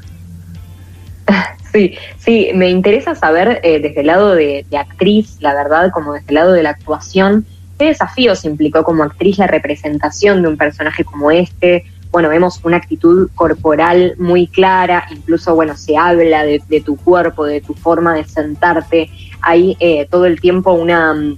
Sí, 1.71 1.95
sí, 2.17 2.51
me 2.53 2.69
interesa 2.69 3.15
saber 3.15 3.59
eh, 3.63 3.79
desde 3.79 4.01
el 4.01 4.07
lado 4.07 4.35
de, 4.35 4.65
actriz, 4.77 5.37
la 5.41 5.53
verdad, 5.53 5.91
como 5.91 6.13
desde 6.13 6.29
el 6.29 6.35
lado 6.35 6.53
de 6.53 6.63
la 6.63 6.71
actuación, 6.71 7.45
qué 7.77 7.85
desafíos 7.85 8.45
implicó 8.45 8.83
como 8.83 9.03
actriz 9.03 9.37
la 9.37 9.47
representación 9.47 10.41
de 10.41 10.47
un 10.49 10.57
personaje 10.57 11.03
como 11.03 11.31
este. 11.31 11.85
Bueno, 12.11 12.29
vemos 12.29 12.61
una 12.63 12.77
actitud 12.77 13.29
corporal 13.35 14.15
muy 14.17 14.47
clara, 14.47 15.05
incluso, 15.11 15.53
bueno, 15.55 15.75
se 15.75 15.97
habla 15.97 16.43
de, 16.43 16.81
tu 16.83 16.95
cuerpo, 16.97 17.45
de 17.45 17.61
tu 17.61 17.73
forma 17.73 18.15
de 18.15 18.23
sentarte. 18.23 19.09
Hay 19.41 19.75
eh, 19.79 20.07
todo 20.09 20.25
el 20.25 20.39
tiempo 20.39 20.73
una... 20.73 21.13
Mm, 21.13 21.37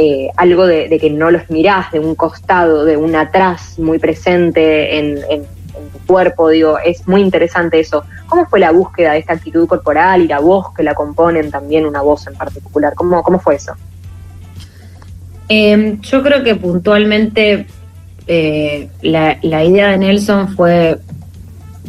eh, 0.00 0.28
algo 0.36 0.64
de, 0.64 0.96
que 1.00 1.10
no 1.10 1.32
los 1.32 1.50
mirás 1.50 1.90
de 1.90 1.98
un 1.98 2.14
costado, 2.14 2.84
de 2.84 2.96
un 2.96 3.16
atrás 3.16 3.80
muy 3.80 3.98
presente 3.98 4.96
en, 4.96 5.18
en 5.28 5.44
tu 5.92 5.98
cuerpo, 6.06 6.48
digo, 6.48 6.78
es 6.78 7.06
muy 7.06 7.22
interesante 7.22 7.80
eso. 7.80 8.04
¿Cómo 8.26 8.46
fue 8.46 8.60
la 8.60 8.70
búsqueda 8.70 9.12
de 9.12 9.18
esta 9.18 9.34
actitud 9.34 9.66
corporal 9.66 10.22
y 10.22 10.28
la 10.28 10.40
voz 10.40 10.74
que 10.74 10.82
la 10.82 10.94
componen 10.94 11.50
también, 11.50 11.86
una 11.86 12.02
voz 12.02 12.26
en 12.26 12.34
particular? 12.34 12.94
¿Cómo, 12.94 13.22
cómo 13.22 13.38
fue 13.38 13.56
eso? 13.56 13.72
Em, 15.48 16.00
yo 16.02 16.22
creo 16.22 16.42
que 16.42 16.54
puntualmente 16.56 17.66
eh, 18.26 18.90
la, 19.02 19.38
idea 19.42 19.88
de 19.88 19.98
Nelson 19.98 20.48
fue 20.48 20.98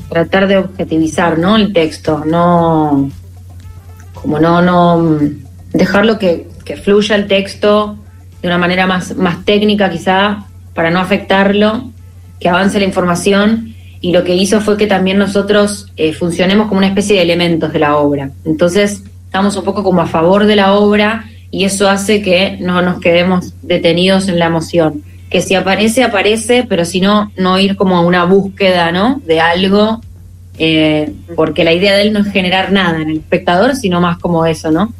tratar 0.09 0.47
de 0.47 0.57
objetivizar 0.57 1.37
¿no? 1.37 1.57
el 1.57 1.73
texto, 1.73 2.23
no 2.25 3.11
como 4.13 4.39
no, 4.39 4.61
no 4.61 5.19
dejarlo 5.71 6.17
que, 6.17 6.47
que 6.65 6.77
fluya 6.77 7.15
el 7.15 7.27
texto 7.27 7.97
de 8.41 8.47
una 8.47 8.57
manera 8.57 8.87
más, 8.87 9.15
más 9.15 9.43
técnica 9.43 9.89
quizá 9.89 10.45
para 10.73 10.89
no 10.91 10.99
afectarlo, 10.99 11.91
que 12.39 12.47
avance 12.47 12.79
la 12.79 12.85
información 12.85 13.68
y 14.01 14.11
lo 14.11 14.23
que 14.23 14.35
hizo 14.35 14.61
fue 14.61 14.77
que 14.77 14.87
también 14.87 15.17
nosotros 15.17 15.87
eh, 15.97 16.13
funcionemos 16.13 16.67
como 16.67 16.77
una 16.77 16.87
especie 16.87 17.17
de 17.17 17.23
elementos 17.23 17.73
de 17.73 17.79
la 17.79 17.97
obra. 17.97 18.31
Entonces 18.45 19.03
estamos 19.25 19.55
un 19.57 19.63
poco 19.63 19.83
como 19.83 20.01
a 20.01 20.07
favor 20.07 20.45
de 20.45 20.55
la 20.55 20.73
obra 20.73 21.25
y 21.51 21.65
eso 21.65 21.89
hace 21.89 22.21
que 22.21 22.57
no 22.61 22.81
nos 22.81 22.99
quedemos 22.99 23.53
detenidos 23.61 24.29
en 24.29 24.39
la 24.39 24.45
emoción. 24.45 25.03
Que 25.29 25.41
si 25.41 25.53
aparece, 25.53 26.03
aparece, 26.03 26.65
pero 26.67 26.85
si 26.85 27.01
no, 27.01 27.31
no 27.37 27.59
ir 27.59 27.75
como 27.75 27.97
a 27.97 28.01
una 28.01 28.23
búsqueda, 28.25 28.91
¿no? 28.91 29.21
De 29.25 29.39
algo, 29.39 30.01
eh, 30.57 31.13
porque 31.35 31.63
la 31.63 31.73
idea 31.73 31.95
de 31.95 32.03
él 32.03 32.13
no 32.13 32.19
es 32.19 32.31
generar 32.31 32.71
nada 32.71 33.01
en 33.01 33.09
el 33.09 33.17
espectador, 33.17 33.75
sino 33.75 34.01
más 34.01 34.17
como 34.17 34.45
eso, 34.45 34.71
¿no? 34.71 34.93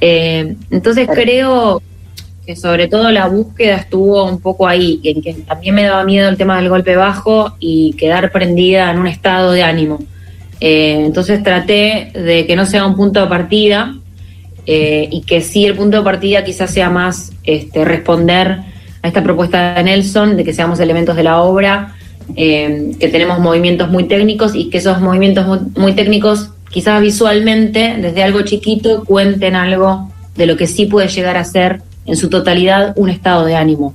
Eh, 0.00 0.56
entonces 0.70 1.08
creo 1.12 1.80
que 2.46 2.56
sobre 2.56 2.88
todo 2.88 3.10
la 3.10 3.28
búsqueda 3.28 3.76
estuvo 3.76 4.24
un 4.24 4.40
poco 4.40 4.66
ahí, 4.66 5.00
en 5.04 5.22
que 5.22 5.34
también 5.34 5.74
me 5.74 5.84
daba 5.84 6.04
miedo 6.04 6.28
el 6.28 6.36
tema 6.36 6.56
del 6.56 6.68
golpe 6.68 6.96
bajo 6.96 7.54
y 7.60 7.94
quedar 7.94 8.32
prendida 8.32 8.90
en 8.90 8.98
un 8.98 9.06
estado 9.06 9.52
de 9.52 9.62
ánimo. 9.62 10.00
Eh, 10.60 11.04
entonces 11.04 11.42
traté 11.42 12.10
de 12.14 12.46
que 12.46 12.56
no 12.56 12.66
sea 12.66 12.84
un 12.86 12.94
punto 12.94 13.20
de 13.20 13.26
partida 13.26 13.94
eh, 14.66 15.08
y 15.10 15.22
que 15.22 15.40
sí 15.40 15.64
el 15.64 15.74
punto 15.74 15.98
de 15.98 16.04
partida 16.04 16.44
quizás 16.44 16.70
sea 16.70 16.90
más 16.90 17.32
este, 17.44 17.84
responder 17.84 18.60
a 19.02 19.08
esta 19.08 19.22
propuesta 19.22 19.74
de 19.74 19.82
Nelson, 19.84 20.36
de 20.36 20.44
que 20.44 20.52
seamos 20.52 20.78
elementos 20.80 21.16
de 21.16 21.24
la 21.24 21.42
obra, 21.42 21.96
eh, 22.36 22.92
que 22.98 23.08
tenemos 23.08 23.40
movimientos 23.40 23.90
muy 23.90 24.04
técnicos 24.04 24.54
y 24.54 24.70
que 24.70 24.78
esos 24.78 25.00
movimientos 25.00 25.46
muy, 25.46 25.58
muy 25.76 25.92
técnicos 25.94 26.50
quizás 26.70 27.00
visualmente, 27.00 27.96
desde 28.00 28.22
algo 28.22 28.42
chiquito, 28.42 29.04
cuenten 29.04 29.54
algo 29.54 30.10
de 30.36 30.46
lo 30.46 30.56
que 30.56 30.66
sí 30.66 30.86
puede 30.86 31.08
llegar 31.08 31.36
a 31.36 31.44
ser 31.44 31.82
en 32.06 32.16
su 32.16 32.28
totalidad 32.28 32.92
un 32.96 33.10
estado 33.10 33.44
de 33.44 33.56
ánimo. 33.56 33.94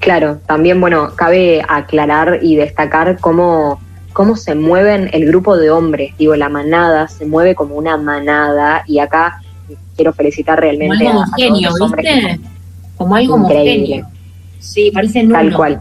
Claro, 0.00 0.40
también, 0.46 0.80
bueno, 0.80 1.12
cabe 1.14 1.62
aclarar 1.68 2.40
y 2.42 2.56
destacar 2.56 3.18
cómo, 3.20 3.80
cómo 4.12 4.36
se 4.36 4.54
mueven 4.54 5.10
el 5.12 5.26
grupo 5.26 5.56
de 5.56 5.70
hombres, 5.70 6.16
digo, 6.16 6.34
la 6.36 6.48
manada 6.48 7.06
se 7.08 7.26
mueve 7.26 7.54
como 7.54 7.74
una 7.74 7.96
manada 7.98 8.82
y 8.86 8.98
acá 8.98 9.42
quiero 9.96 10.12
felicitar 10.14 10.58
realmente 10.58 11.04
como 11.04 11.20
algo 11.20 11.22
homogéneo, 11.22 11.70
¿viste? 11.74 12.40
Como 12.96 13.14
algo 13.14 13.34
homogéneo. 13.34 14.06
Sí, 14.58 14.90
parece 14.92 15.26
Tal 15.26 15.54
cual. 15.54 15.80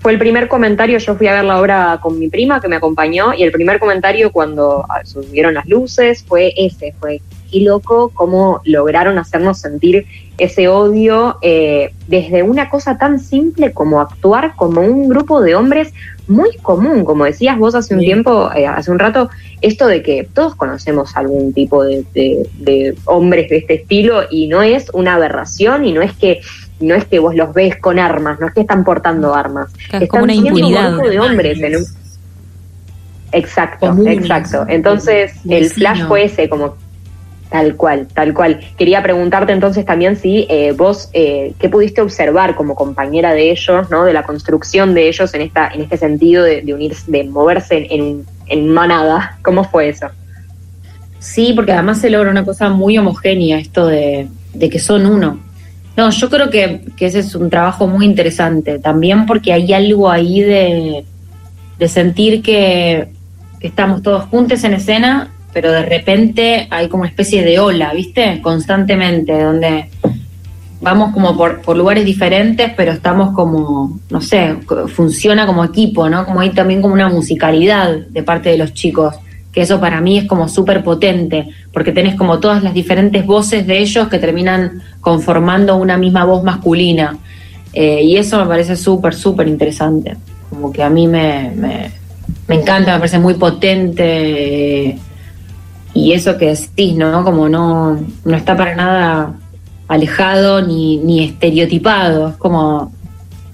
Fue 0.00 0.12
el 0.12 0.18
primer 0.20 0.46
comentario, 0.46 0.98
yo 0.98 1.16
fui 1.16 1.26
a 1.26 1.34
ver 1.34 1.44
la 1.44 1.60
obra 1.60 1.98
con 2.00 2.16
mi 2.16 2.28
prima 2.28 2.60
que 2.60 2.68
me 2.68 2.76
acompañó 2.76 3.34
y 3.34 3.42
el 3.42 3.50
primer 3.50 3.80
comentario 3.80 4.30
cuando 4.30 4.86
subieron 5.04 5.54
las 5.54 5.66
luces 5.66 6.24
fue 6.24 6.52
ese, 6.56 6.94
fue 7.00 7.20
qué 7.50 7.60
loco 7.60 8.10
cómo 8.14 8.60
lograron 8.64 9.18
hacernos 9.18 9.58
sentir 9.58 10.06
ese 10.38 10.68
odio 10.68 11.38
eh, 11.42 11.92
desde 12.08 12.42
una 12.42 12.68
cosa 12.68 12.98
tan 12.98 13.18
simple 13.18 13.72
como 13.72 14.00
actuar 14.00 14.54
como 14.56 14.82
un 14.82 15.08
grupo 15.08 15.40
de 15.40 15.54
hombres 15.54 15.92
muy 16.28 16.56
común, 16.56 17.04
como 17.04 17.24
decías 17.24 17.56
vos 17.56 17.74
hace 17.74 17.94
un 17.94 18.00
tiempo, 18.00 18.50
eh, 18.52 18.66
hace 18.66 18.90
un 18.90 18.98
rato, 18.98 19.30
esto 19.60 19.86
de 19.86 20.02
que 20.02 20.28
todos 20.32 20.54
conocemos 20.56 21.16
algún 21.16 21.52
tipo 21.52 21.84
de, 21.84 22.04
de, 22.14 22.96
hombres 23.04 23.48
de 23.48 23.58
este 23.58 23.74
estilo 23.74 24.22
y 24.30 24.48
no 24.48 24.62
es 24.62 24.90
una 24.92 25.14
aberración 25.14 25.84
y 25.84 25.92
no 25.92 26.02
es 26.02 26.12
que 26.14 26.40
no 26.80 26.94
es 26.94 27.06
que 27.06 27.18
vos 27.20 27.34
los 27.34 27.54
ves 27.54 27.76
con 27.76 27.98
armas, 27.98 28.38
no 28.38 28.48
es 28.48 28.54
que 28.54 28.60
están 28.60 28.84
portando 28.84 29.34
armas, 29.34 29.72
es 29.92 30.08
como 30.08 30.24
una 30.24 30.34
impunidad. 30.34 30.90
Un 30.90 30.98
grupo 30.98 31.10
de 31.10 31.20
hombres 31.20 31.60
en 31.60 31.76
un... 31.76 31.84
Exacto, 33.32 33.94
exacto. 34.06 34.66
Entonces 34.68 35.32
el 35.48 35.70
flash 35.70 36.06
fue 36.06 36.24
ese, 36.24 36.48
como 36.48 36.76
Tal 37.50 37.76
cual, 37.76 38.08
tal 38.12 38.34
cual. 38.34 38.60
Quería 38.76 39.02
preguntarte 39.02 39.52
entonces 39.52 39.84
también 39.84 40.16
si 40.16 40.46
eh, 40.48 40.72
vos, 40.76 41.10
eh, 41.12 41.52
¿qué 41.60 41.68
pudiste 41.68 42.00
observar 42.00 42.56
como 42.56 42.74
compañera 42.74 43.34
de 43.34 43.52
ellos, 43.52 43.88
¿no? 43.88 44.04
de 44.04 44.12
la 44.12 44.24
construcción 44.24 44.94
de 44.94 45.08
ellos 45.08 45.32
en, 45.32 45.42
esta, 45.42 45.68
en 45.68 45.82
este 45.82 45.96
sentido 45.96 46.42
de, 46.42 46.62
unirse, 46.74 47.04
de 47.10 47.24
moverse 47.24 47.86
en, 47.88 48.24
en, 48.48 48.68
manada? 48.72 49.38
¿Cómo 49.42 49.62
fue 49.62 49.90
eso? 49.90 50.08
Sí, 51.20 51.52
porque 51.54 51.72
además 51.72 52.00
se 52.00 52.10
logra 52.10 52.30
una 52.30 52.44
cosa 52.44 52.68
muy 52.68 52.98
homogénea, 52.98 53.58
esto 53.58 53.86
de, 53.86 54.28
que 54.58 54.78
son 54.80 55.06
uno. 55.06 55.38
No, 55.96 56.10
yo 56.10 56.28
creo 56.28 56.50
que, 56.50 56.82
ese 56.98 57.20
es 57.20 57.34
un 57.36 57.48
trabajo 57.48 57.86
muy 57.86 58.06
interesante, 58.06 58.80
también 58.80 59.24
porque 59.24 59.52
hay 59.52 59.72
algo 59.72 60.10
ahí 60.10 60.40
de, 60.40 61.04
de 61.78 61.88
sentir 61.88 62.42
que, 62.42 63.08
que 63.60 63.68
estamos 63.68 64.02
todos 64.02 64.24
juntos 64.24 64.64
en 64.64 64.74
escena 64.74 65.30
pero 65.56 65.72
de 65.72 65.86
repente 65.86 66.68
hay 66.68 66.86
como 66.90 67.04
una 67.04 67.08
especie 67.08 67.42
de 67.42 67.58
ola, 67.58 67.94
¿viste? 67.94 68.42
Constantemente, 68.42 69.42
donde 69.42 69.88
vamos 70.82 71.14
como 71.14 71.34
por, 71.34 71.74
lugares 71.74 72.04
diferentes, 72.04 72.72
pero 72.76 72.92
estamos 72.92 73.34
como, 73.34 73.98
no 74.10 74.20
sé, 74.20 74.54
funciona 74.88 75.46
como 75.46 75.64
equipo, 75.64 76.10
¿no? 76.10 76.26
Como 76.26 76.40
hay 76.40 76.50
también 76.50 76.82
como 76.82 76.92
una 76.92 77.08
musicalidad 77.08 77.90
de 77.96 78.22
parte 78.22 78.50
de 78.50 78.58
los 78.58 78.74
chicos, 78.74 79.14
que 79.50 79.62
eso 79.62 79.80
para 79.80 80.02
mí 80.02 80.18
es 80.18 80.26
como 80.26 80.46
súper 80.46 80.84
potente, 80.84 81.48
porque 81.72 81.90
tenés 81.90 82.16
como 82.16 82.38
todas 82.38 82.62
las 82.62 82.74
diferentes 82.74 83.24
voces 83.24 83.66
de 83.66 83.78
ellos 83.78 84.08
que 84.08 84.18
terminan 84.18 84.82
conformando 85.00 85.76
una 85.76 85.96
misma 85.96 86.26
voz 86.26 86.44
masculina. 86.44 87.16
Eh, 87.72 88.02
y 88.02 88.18
eso 88.18 88.38
me 88.38 88.44
parece 88.44 88.76
súper, 88.76 89.14
súper 89.14 89.48
interesante. 89.48 90.18
Como 90.50 90.70
que 90.70 90.82
a 90.82 90.90
mí 90.90 91.06
me, 91.08 91.50
me, 91.56 91.92
me 92.46 92.56
encanta, 92.56 92.92
me 92.92 92.98
parece 92.98 93.18
muy 93.18 93.32
potente 93.32 94.98
y 95.96 96.12
eso 96.12 96.36
que 96.36 96.54
decís, 96.54 96.94
¿no? 96.94 97.24
Como 97.24 97.48
no, 97.48 97.98
no 98.24 98.36
está 98.36 98.54
para 98.54 98.76
nada 98.76 99.34
alejado 99.88 100.60
ni, 100.60 100.98
ni 100.98 101.24
estereotipado, 101.24 102.28
es 102.28 102.36
como 102.36 102.92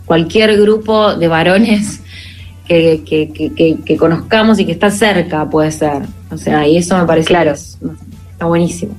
cualquier 0.06 0.60
grupo 0.60 1.14
de 1.14 1.28
varones 1.28 2.02
que, 2.66 3.02
que, 3.06 3.76
que, 3.84 3.96
conozcamos 3.96 4.58
y 4.58 4.66
que 4.66 4.72
está 4.72 4.90
cerca 4.90 5.48
puede 5.48 5.70
ser. 5.70 6.02
O 6.30 6.36
sea, 6.36 6.66
y 6.66 6.78
eso 6.78 6.98
me 6.98 7.04
parece 7.04 7.28
claro. 7.28 7.52
está 7.52 8.46
buenísimo. 8.46 8.94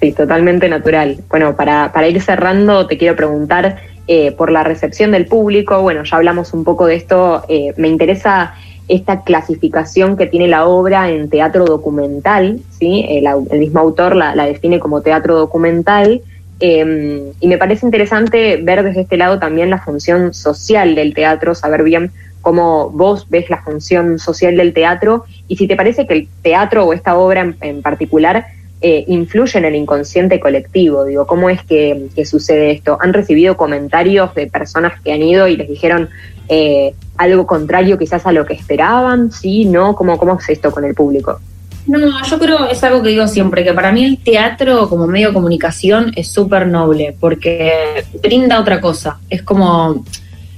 Sí, 0.00 0.12
totalmente 0.12 0.68
natural. 0.68 1.18
Bueno, 1.30 1.54
para, 1.54 1.92
para 1.92 2.08
ir 2.08 2.20
cerrando, 2.20 2.86
te 2.86 2.98
quiero 2.98 3.14
preguntar 3.14 3.78
eh, 4.08 4.32
por 4.32 4.50
la 4.50 4.64
recepción 4.64 5.12
del 5.12 5.26
público. 5.26 5.80
Bueno, 5.80 6.02
ya 6.02 6.16
hablamos 6.16 6.52
un 6.52 6.64
poco 6.64 6.86
de 6.86 6.96
esto. 6.96 7.44
Eh, 7.48 7.72
me 7.76 7.88
interesa 7.88 8.54
esta 8.88 9.22
clasificación 9.22 10.16
que 10.16 10.26
tiene 10.26 10.48
la 10.48 10.66
obra 10.66 11.10
en 11.10 11.28
teatro 11.28 11.64
documental, 11.64 12.60
¿sí? 12.78 13.04
el, 13.08 13.58
mismo 13.58 13.80
autor 13.80 14.14
la, 14.14 14.34
define 14.46 14.78
como 14.78 15.00
teatro 15.00 15.36
documental, 15.36 16.22
em, 16.60 17.32
y 17.40 17.48
me 17.48 17.58
parece 17.58 17.84
interesante 17.84 18.58
ver 18.62 18.82
desde 18.84 19.02
este 19.02 19.16
lado 19.16 19.38
también 19.38 19.70
la 19.70 19.80
función 19.80 20.32
social 20.32 20.94
del 20.94 21.14
teatro, 21.14 21.54
saber 21.54 21.82
bien 21.82 22.12
cómo 22.42 22.90
vos 22.90 23.28
ves 23.28 23.50
la 23.50 23.60
función 23.62 24.20
social 24.20 24.56
del 24.56 24.72
teatro 24.72 25.24
y 25.48 25.56
si 25.56 25.66
te 25.66 25.74
parece 25.74 26.06
que 26.06 26.14
el 26.14 26.28
teatro 26.42 26.84
o 26.84 26.92
esta 26.92 27.16
obra 27.16 27.54
en, 27.60 27.82
particular 27.82 28.46
eh, 28.82 29.04
influye 29.08 29.58
en 29.58 29.64
el 29.64 29.74
inconsciente 29.74 30.38
colectivo. 30.38 31.04
Digo, 31.04 31.26
¿cómo 31.26 31.50
es 31.50 31.60
que, 31.64 32.06
que, 32.14 32.24
sucede 32.24 32.70
esto? 32.70 32.98
¿Han 33.00 33.14
recibido 33.14 33.56
comentarios 33.56 34.32
de 34.36 34.46
personas 34.46 35.00
que 35.00 35.12
han 35.12 35.22
ido 35.22 35.48
y 35.48 35.56
les 35.56 35.68
dijeron, 35.68 36.08
eh, 36.48 36.94
algo 37.16 37.46
contrario 37.46 37.98
quizás 37.98 38.26
a 38.26 38.32
lo 38.32 38.44
que 38.44 38.54
esperaban, 38.54 39.32
¿sí? 39.32 39.64
¿No? 39.64 39.94
¿Cómo, 39.94 40.18
¿Cómo 40.18 40.38
es 40.38 40.48
esto 40.48 40.70
con 40.70 40.84
el 40.84 40.94
público? 40.94 41.40
No, 41.86 41.98
yo 42.24 42.38
creo, 42.38 42.68
es 42.68 42.82
algo 42.82 43.02
que 43.02 43.10
digo 43.10 43.28
siempre, 43.28 43.62
que 43.62 43.72
para 43.72 43.92
mí 43.92 44.04
el 44.04 44.18
teatro 44.18 44.88
como 44.88 45.06
medio 45.06 45.28
de 45.28 45.34
comunicación 45.34 46.12
es 46.16 46.28
súper 46.28 46.66
noble, 46.66 47.16
porque 47.18 48.04
brinda 48.20 48.60
otra 48.60 48.80
cosa. 48.80 49.20
Es 49.30 49.42
como, 49.42 50.04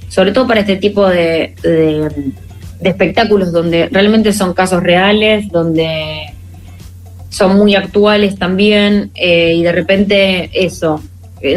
sobre 0.07 0.31
todo 0.31 0.47
para 0.47 0.61
este 0.61 0.77
tipo 0.77 1.07
de, 1.07 1.53
espectáculos 2.81 3.51
donde 3.51 3.89
realmente 3.91 4.33
son 4.33 4.53
casos 4.53 4.81
reales, 4.81 5.49
donde 5.49 6.33
son 7.29 7.57
muy 7.57 7.75
actuales 7.75 8.39
también, 8.39 9.11
eh, 9.13 9.53
y 9.55 9.61
de 9.61 9.71
repente 9.71 10.49
eso, 10.53 10.99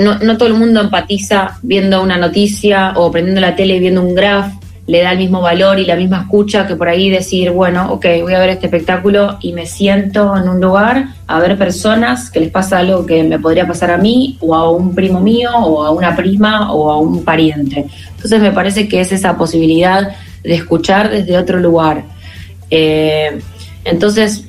no, 0.00 0.18
no, 0.18 0.36
todo 0.36 0.48
el 0.48 0.54
mundo 0.54 0.80
empatiza 0.80 1.58
viendo 1.62 2.02
una 2.02 2.16
noticia 2.16 2.92
o 2.96 3.10
prendiendo 3.10 3.40
la 3.40 3.56
tele 3.56 3.76
y 3.76 3.80
viendo 3.80 4.02
un 4.02 4.14
graph, 4.14 4.52
le 4.86 5.00
da 5.00 5.12
el 5.12 5.18
mismo 5.18 5.40
valor 5.40 5.78
y 5.78 5.84
la 5.84 5.96
misma 5.96 6.22
escucha 6.22 6.66
que 6.66 6.74
por 6.74 6.88
ahí 6.88 7.08
decir, 7.08 7.50
bueno, 7.50 7.92
ok, 7.92 8.04
voy 8.22 8.34
a 8.34 8.40
ver 8.40 8.50
este 8.50 8.66
espectáculo 8.66 9.38
y 9.40 9.52
me 9.52 9.66
siento 9.66 10.36
en 10.36 10.48
un 10.48 10.60
lugar 10.60 11.06
a 11.26 11.38
ver 11.38 11.56
personas 11.56 12.30
que 12.30 12.40
les 12.40 12.50
pasa 12.50 12.78
algo 12.78 13.06
que 13.06 13.22
me 13.22 13.38
podría 13.38 13.66
pasar 13.66 13.92
a 13.92 13.98
mí 13.98 14.36
o 14.40 14.54
a 14.54 14.70
un 14.70 14.94
primo 14.94 15.20
mío 15.20 15.50
o 15.54 15.84
a 15.84 15.90
una 15.92 16.16
prima 16.16 16.72
o 16.72 16.90
a 16.90 16.98
un 16.98 17.24
pariente. 17.24 17.86
Entonces 18.16 18.40
me 18.40 18.50
parece 18.50 18.88
que 18.88 19.00
es 19.00 19.12
esa 19.12 19.36
posibilidad 19.36 20.16
de 20.42 20.54
escuchar 20.54 21.10
desde 21.10 21.38
otro 21.38 21.60
lugar. 21.60 22.04
Eh, 22.70 23.40
entonces, 23.84 24.46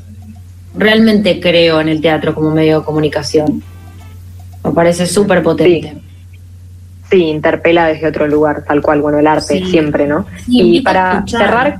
realmente 0.75 1.39
creo 1.39 1.79
en 1.79 1.89
el 1.89 2.01
teatro 2.01 2.33
como 2.33 2.51
medio 2.51 2.79
de 2.79 2.85
comunicación. 2.85 3.63
Me 4.63 4.71
parece 4.71 5.05
súper 5.05 5.43
potente. 5.43 5.95
Sí. 7.09 7.17
interpela 7.25 7.87
desde 7.87 8.07
otro 8.07 8.27
lugar, 8.27 8.63
tal 8.63 8.81
cual, 8.81 9.01
bueno, 9.01 9.19
el 9.19 9.27
arte 9.27 9.63
siempre, 9.65 10.07
¿no? 10.07 10.25
y 10.47 10.81
para 10.81 11.23
cerrar, 11.27 11.79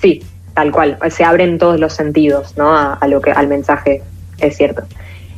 sí, 0.00 0.22
tal 0.54 0.70
cual, 0.70 0.98
se 1.10 1.24
abren 1.24 1.58
todos 1.58 1.80
los 1.80 1.92
sentidos, 1.92 2.56
¿no? 2.56 2.76
A, 2.76 3.06
lo 3.08 3.20
que, 3.20 3.32
al 3.32 3.48
mensaje, 3.48 4.02
es 4.38 4.56
cierto. 4.56 4.82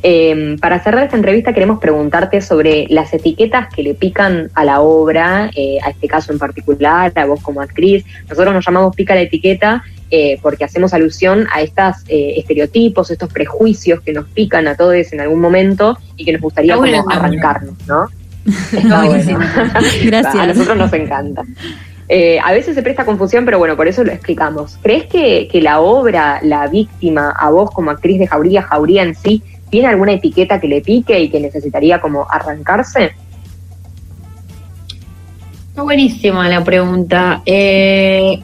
Eh, 0.03 0.57
para 0.61 0.79
cerrar 0.83 1.05
esta 1.05 1.15
entrevista 1.15 1.53
queremos 1.53 1.79
preguntarte 1.79 2.39
sobre 2.39 2.85
las 2.89 3.11
etiquetas 3.11 3.73
que 3.73 3.81
le 3.81 3.95
pican 3.95 4.51
a 4.53 4.63
la 4.63 4.81
obra, 4.81 5.49
eh, 5.55 5.79
a 5.83 5.89
este 5.89 6.07
caso 6.07 6.31
en 6.31 6.37
particular, 6.37 7.11
a 7.15 7.25
vos 7.25 7.41
como 7.41 7.61
actriz. 7.61 8.05
Nosotros 8.29 8.53
nos 8.53 8.63
llamamos 8.63 8.95
pica 8.95 9.15
la 9.15 9.21
etiqueta 9.21 9.83
eh, 10.11 10.39
porque 10.41 10.63
hacemos 10.63 10.93
alusión 10.93 11.47
a 11.51 11.61
estos 11.61 11.97
estereotipos, 12.07 13.11
estos 13.11 13.31
prejuicios 13.31 14.01
que 14.01 14.13
nos 14.13 14.27
pican 14.27 14.67
a 14.67 14.75
todos 14.75 15.11
en 15.11 15.21
algún 15.21 15.41
momento 15.41 15.97
y 16.15 16.25
que 16.25 16.33
nos 16.33 16.41
gustaría 16.41 16.75
como 16.75 17.09
arrancarnos, 17.09 17.75
¿no? 17.87 18.07
Está 18.45 19.05
bueno. 19.05 19.39
Gracias. 20.03 20.35
A 20.35 20.47
nosotros 20.47 20.77
nos 20.77 20.93
encanta. 20.93 21.43
Eh, 22.07 22.39
a 22.43 22.51
veces 22.51 22.75
se 22.75 22.83
presta 22.83 23.03
confusión, 23.03 23.45
pero 23.45 23.57
bueno, 23.57 23.75
por 23.75 23.87
eso 23.87 24.03
lo 24.03 24.11
explicamos. 24.11 24.77
¿Crees 24.81 25.05
que, 25.05 25.47
que, 25.51 25.61
la 25.61 25.79
obra, 25.79 26.39
la 26.43 26.67
víctima, 26.67 27.31
a 27.31 27.49
vos 27.49 27.71
como 27.71 27.89
actriz 27.89 28.19
de 28.19 28.27
Jauría, 28.27 28.61
Jauría 28.61 29.01
en 29.01 29.15
sí, 29.15 29.41
tiene 29.71 29.87
alguna 29.87 30.13
etiqueta 30.13 30.59
que 30.59 30.67
le 30.67 30.81
pique 30.81 31.19
y 31.19 31.29
que 31.29 31.39
necesitaría 31.39 31.99
como 31.99 32.27
arrancarse? 32.29 33.13
Buenísima 35.75 36.47
la 36.47 36.63
pregunta. 36.63 37.41
Eh, 37.45 38.39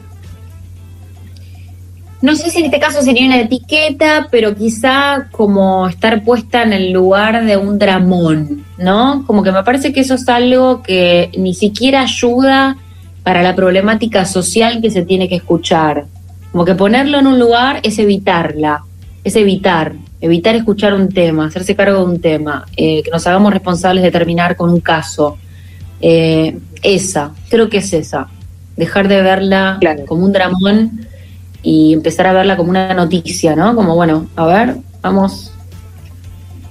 no 2.22 2.36
sé 2.36 2.50
si 2.50 2.60
en 2.60 2.66
este 2.66 2.78
caso 2.78 3.02
sería 3.02 3.26
una 3.26 3.40
etiqueta, 3.40 4.28
pero 4.30 4.54
quizá 4.54 5.26
como 5.32 5.88
estar 5.88 6.22
puesta 6.22 6.62
en 6.62 6.72
el 6.72 6.92
lugar 6.92 7.44
de 7.44 7.56
un 7.56 7.80
dramón, 7.80 8.64
¿no? 8.78 9.24
Como 9.26 9.42
que 9.42 9.50
me 9.50 9.64
parece 9.64 9.92
que 9.92 10.00
eso 10.00 10.14
es 10.14 10.28
algo 10.28 10.82
que 10.84 11.30
ni 11.36 11.52
siquiera 11.52 12.02
ayuda 12.02 12.76
para 13.24 13.42
la 13.42 13.56
problemática 13.56 14.24
social 14.24 14.80
que 14.80 14.90
se 14.90 15.02
tiene 15.02 15.28
que 15.28 15.34
escuchar. 15.34 16.04
Como 16.52 16.64
que 16.64 16.76
ponerlo 16.76 17.18
en 17.18 17.26
un 17.26 17.40
lugar 17.40 17.80
es 17.82 17.98
evitarla, 17.98 18.84
es 19.24 19.34
evitar, 19.34 19.94
evitar 20.20 20.54
escuchar 20.54 20.94
un 20.94 21.08
tema, 21.08 21.46
hacerse 21.46 21.74
cargo 21.74 21.98
de 21.98 22.04
un 22.04 22.20
tema, 22.20 22.66
eh, 22.76 23.02
que 23.02 23.10
nos 23.10 23.26
hagamos 23.26 23.52
responsables 23.52 24.04
de 24.04 24.12
terminar 24.12 24.54
con 24.54 24.70
un 24.70 24.80
caso. 24.80 25.38
Eh, 26.00 26.56
esa, 26.82 27.32
creo 27.48 27.68
que 27.68 27.78
es 27.78 27.92
esa, 27.92 28.28
dejar 28.76 29.08
de 29.08 29.22
verla 29.22 29.80
como 30.06 30.24
un 30.24 30.32
dramón 30.32 31.08
y 31.62 31.92
empezar 31.92 32.26
a 32.26 32.32
verla 32.32 32.56
como 32.56 32.70
una 32.70 32.92
noticia, 32.92 33.54
¿no? 33.54 33.74
Como, 33.74 33.94
bueno, 33.94 34.26
a 34.36 34.46
ver, 34.46 34.76
vamos, 35.00 35.52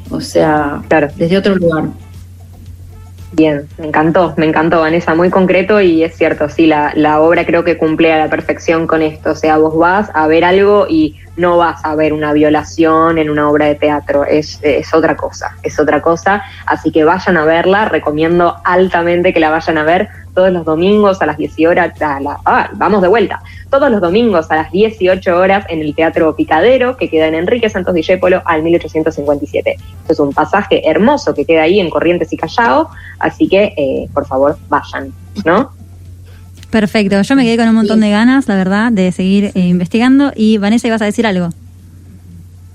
o 0.10 0.20
sea, 0.20 0.82
desde 1.16 1.38
otro 1.38 1.56
lugar. 1.56 1.86
Bien, 3.34 3.66
me 3.78 3.88
encantó, 3.88 4.34
me 4.36 4.46
encantó, 4.46 4.82
Vanessa, 4.82 5.16
muy 5.16 5.30
concreto 5.30 5.80
y 5.80 6.04
es 6.04 6.18
cierto, 6.18 6.50
sí, 6.50 6.68
la, 6.68 6.92
la 6.96 7.22
obra 7.22 7.46
creo 7.46 7.64
que 7.64 7.78
cumple 7.78 8.12
a 8.12 8.18
la 8.18 8.30
perfección 8.30 8.88
con 8.88 9.02
esto, 9.02 9.32
o 9.32 9.36
sea, 9.36 9.58
vos 9.58 9.78
vas 9.78 10.12
a 10.14 10.28
ver 10.28 10.44
algo 10.44 10.86
y 10.90 11.16
no 11.38 11.58
vas 11.58 11.80
a 11.86 11.96
ver 11.96 12.12
una 12.12 12.34
violación 12.34 13.18
en 13.18 13.30
una 13.30 13.50
obra 13.50 13.68
de 13.68 13.76
teatro, 13.76 14.26
es, 14.26 14.60
es 14.64 14.94
otra 14.94 15.16
cosa, 15.16 15.56
es 15.64 15.80
otra 15.80 16.02
cosa, 16.02 16.44
así 16.66 16.92
que 16.92 17.06
vayan 17.06 17.38
a 17.38 17.46
verla, 17.46 17.86
recomiendo 17.86 18.58
altamente 18.66 19.34
que 19.34 19.40
la 19.40 19.50
vayan 19.50 19.78
a 19.78 19.84
ver 19.84 20.10
todos 20.34 20.52
los 20.52 20.66
domingos 20.66 21.22
a 21.22 21.26
las 21.26 21.38
18 21.38 21.70
horas, 21.70 21.94
ah, 22.02 22.70
vamos 22.74 23.02
de 23.02 23.08
vuelta, 23.08 23.42
todos 23.72 23.90
los 23.90 24.02
domingos 24.02 24.52
a 24.52 24.58
las 24.58 24.72
18 24.72 25.36
horas 25.36 25.66
en 25.70 25.82
el 25.82 25.96
Teatro 25.96 26.36
Picadero, 26.36 26.98
que 26.98 27.10
queda 27.10 27.28
en 27.28 27.36
Enrique 27.36 27.70
Santos 27.70 27.96
Discépolo 27.96 28.44
al 28.46 28.62
1857. 28.62 29.78
es 30.10 30.20
un 30.20 30.34
pasaje 30.34 30.88
hermoso 30.88 31.34
que 31.34 31.46
queda 31.46 31.64
ahí 31.64 31.80
en 31.80 31.90
Corrientes 31.90 32.32
y 32.34 32.38
Callao, 32.38 32.90
así 33.18 33.48
que 33.48 33.74
eh, 33.78 34.10
por 34.14 34.28
favor 34.28 34.58
vayan, 34.70 35.14
¿no? 35.46 35.72
Perfecto, 36.70 37.22
yo 37.22 37.36
me 37.36 37.44
quedé 37.44 37.58
con 37.58 37.70
un 37.70 37.76
montón 37.76 38.02
de 38.02 38.12
ganas, 38.12 38.48
la 38.48 38.56
verdad, 38.56 38.92
de 38.92 39.12
seguir 39.12 39.52
eh, 39.56 39.60
investigando. 39.60 40.32
Y 40.36 40.58
Vanessa, 40.58 40.88
¿ibas 40.88 41.02
a 41.02 41.06
decir 41.06 41.26
algo? 41.26 41.50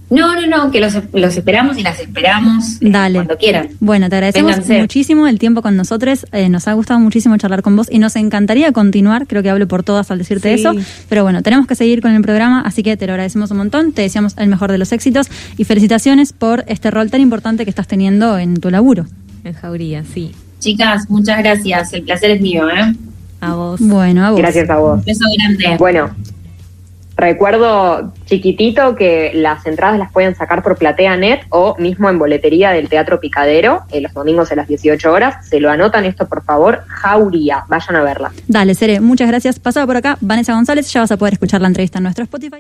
No, 0.09 0.41
no, 0.41 0.47
no, 0.47 0.71
que 0.71 0.81
los, 0.81 0.95
esperamos 1.37 1.79
y 1.79 1.83
las 1.83 1.99
esperamos 1.99 2.77
eh, 2.81 2.91
Dale. 2.91 3.15
cuando 3.15 3.37
quieran. 3.37 3.71
Bueno, 3.81 4.09
te 4.09 4.17
agradecemos 4.17 4.69
muchísimo 4.69 5.27
el 5.27 5.39
tiempo 5.39 5.63
con 5.63 5.77
nosotros. 5.77 6.27
Eh, 6.31 6.49
nos 6.49 6.69
ha 6.69 6.75
gustado 6.75 7.01
muchísimo 7.01 7.37
charlar 7.39 7.63
con 7.63 7.75
vos 7.75 7.89
y 7.91 7.99
nos 7.99 8.15
encantaría 8.15 8.71
continuar. 8.71 9.27
Creo 9.27 9.43
que 9.43 9.51
hablo 9.51 9.67
por 9.67 9.83
todas 9.83 10.11
al 10.13 10.19
decirte 10.19 10.55
eso. 10.55 10.73
Pero 11.09 11.25
bueno, 11.25 11.43
tenemos 11.43 11.67
que 11.67 11.75
seguir 11.75 12.03
con 12.03 12.13
el 12.13 12.23
programa, 12.23 12.61
así 12.61 12.85
que 12.85 12.97
te 12.97 13.07
lo 13.07 13.15
agradecemos 13.15 13.51
un 13.51 13.57
montón. 13.57 13.93
Te 13.93 14.03
deseamos 14.03 14.37
el 14.39 14.49
mejor 14.49 14.71
de 14.71 14.79
los 14.79 14.93
éxitos 14.93 15.29
y 15.57 15.65
felicitaciones 15.65 16.33
por 16.33 16.65
este 16.69 16.91
rol 16.91 17.11
tan 17.11 17.21
importante 17.21 17.65
que 17.65 17.71
estás 17.71 17.89
teniendo 17.89 18.39
en 18.39 18.61
tu 18.61 18.71
laburo. 18.71 19.07
En 19.43 19.55
Jauría, 19.55 20.05
sí. 20.05 20.33
Chicas, 20.61 21.11
muchas 21.11 21.39
gracias. 21.39 21.93
El 21.93 22.03
placer 22.03 22.31
es 22.31 22.41
mío, 22.41 22.69
¿eh? 22.71 22.95
A 23.41 23.55
vos. 23.55 23.81
Bueno, 23.81 24.25
a 24.25 24.31
vos. 24.31 24.39
Gracias 24.39 24.71
a 24.71 24.77
vos. 24.77 25.05
beso 25.05 25.25
grande. 25.37 25.77
Bueno, 25.79 26.11
Recuerdo 27.17 28.13
chiquitito 28.27 28.95
que 28.95 29.33
las 29.35 29.67
entradas 29.67 29.99
las 29.99 30.13
pueden 30.13 30.35
sacar 30.35 30.63
por 30.63 30.77
PlateaNet 30.77 31.47
o 31.49 31.75
mismo 31.79 32.11
en 32.11 32.19
boletería 32.19 32.71
del 32.73 32.89
Teatro 32.89 33.21
Picadero, 33.21 33.83
en 33.91 34.03
los 34.03 34.13
domingos 34.13 34.53
a 34.53 34.57
las 34.57 34.69
18 34.69 35.11
horas. 35.11 35.47
Se 35.49 35.59
lo 35.59 35.71
anotan 35.71 36.05
esto, 36.05 36.29
por 36.29 36.45
favor. 36.45 36.85
Jauría, 36.89 37.65
vayan 37.69 37.97
a 37.97 38.03
verla. 38.03 38.33
Dale, 38.49 38.75
Seré, 38.75 39.01
muchas 39.01 39.29
gracias. 39.29 39.59
Pasaba 39.59 39.87
por 39.87 39.97
acá 39.97 40.19
Vanessa 40.21 40.55
González, 40.55 40.93
ya 40.93 41.01
vas 41.01 41.13
a 41.13 41.17
poder 41.17 41.35
escuchar 41.35 41.61
la 41.63 41.69
entrevista 41.69 41.99
en 41.99 42.05
nuestro 42.05 42.25
Spotify. 42.25 42.55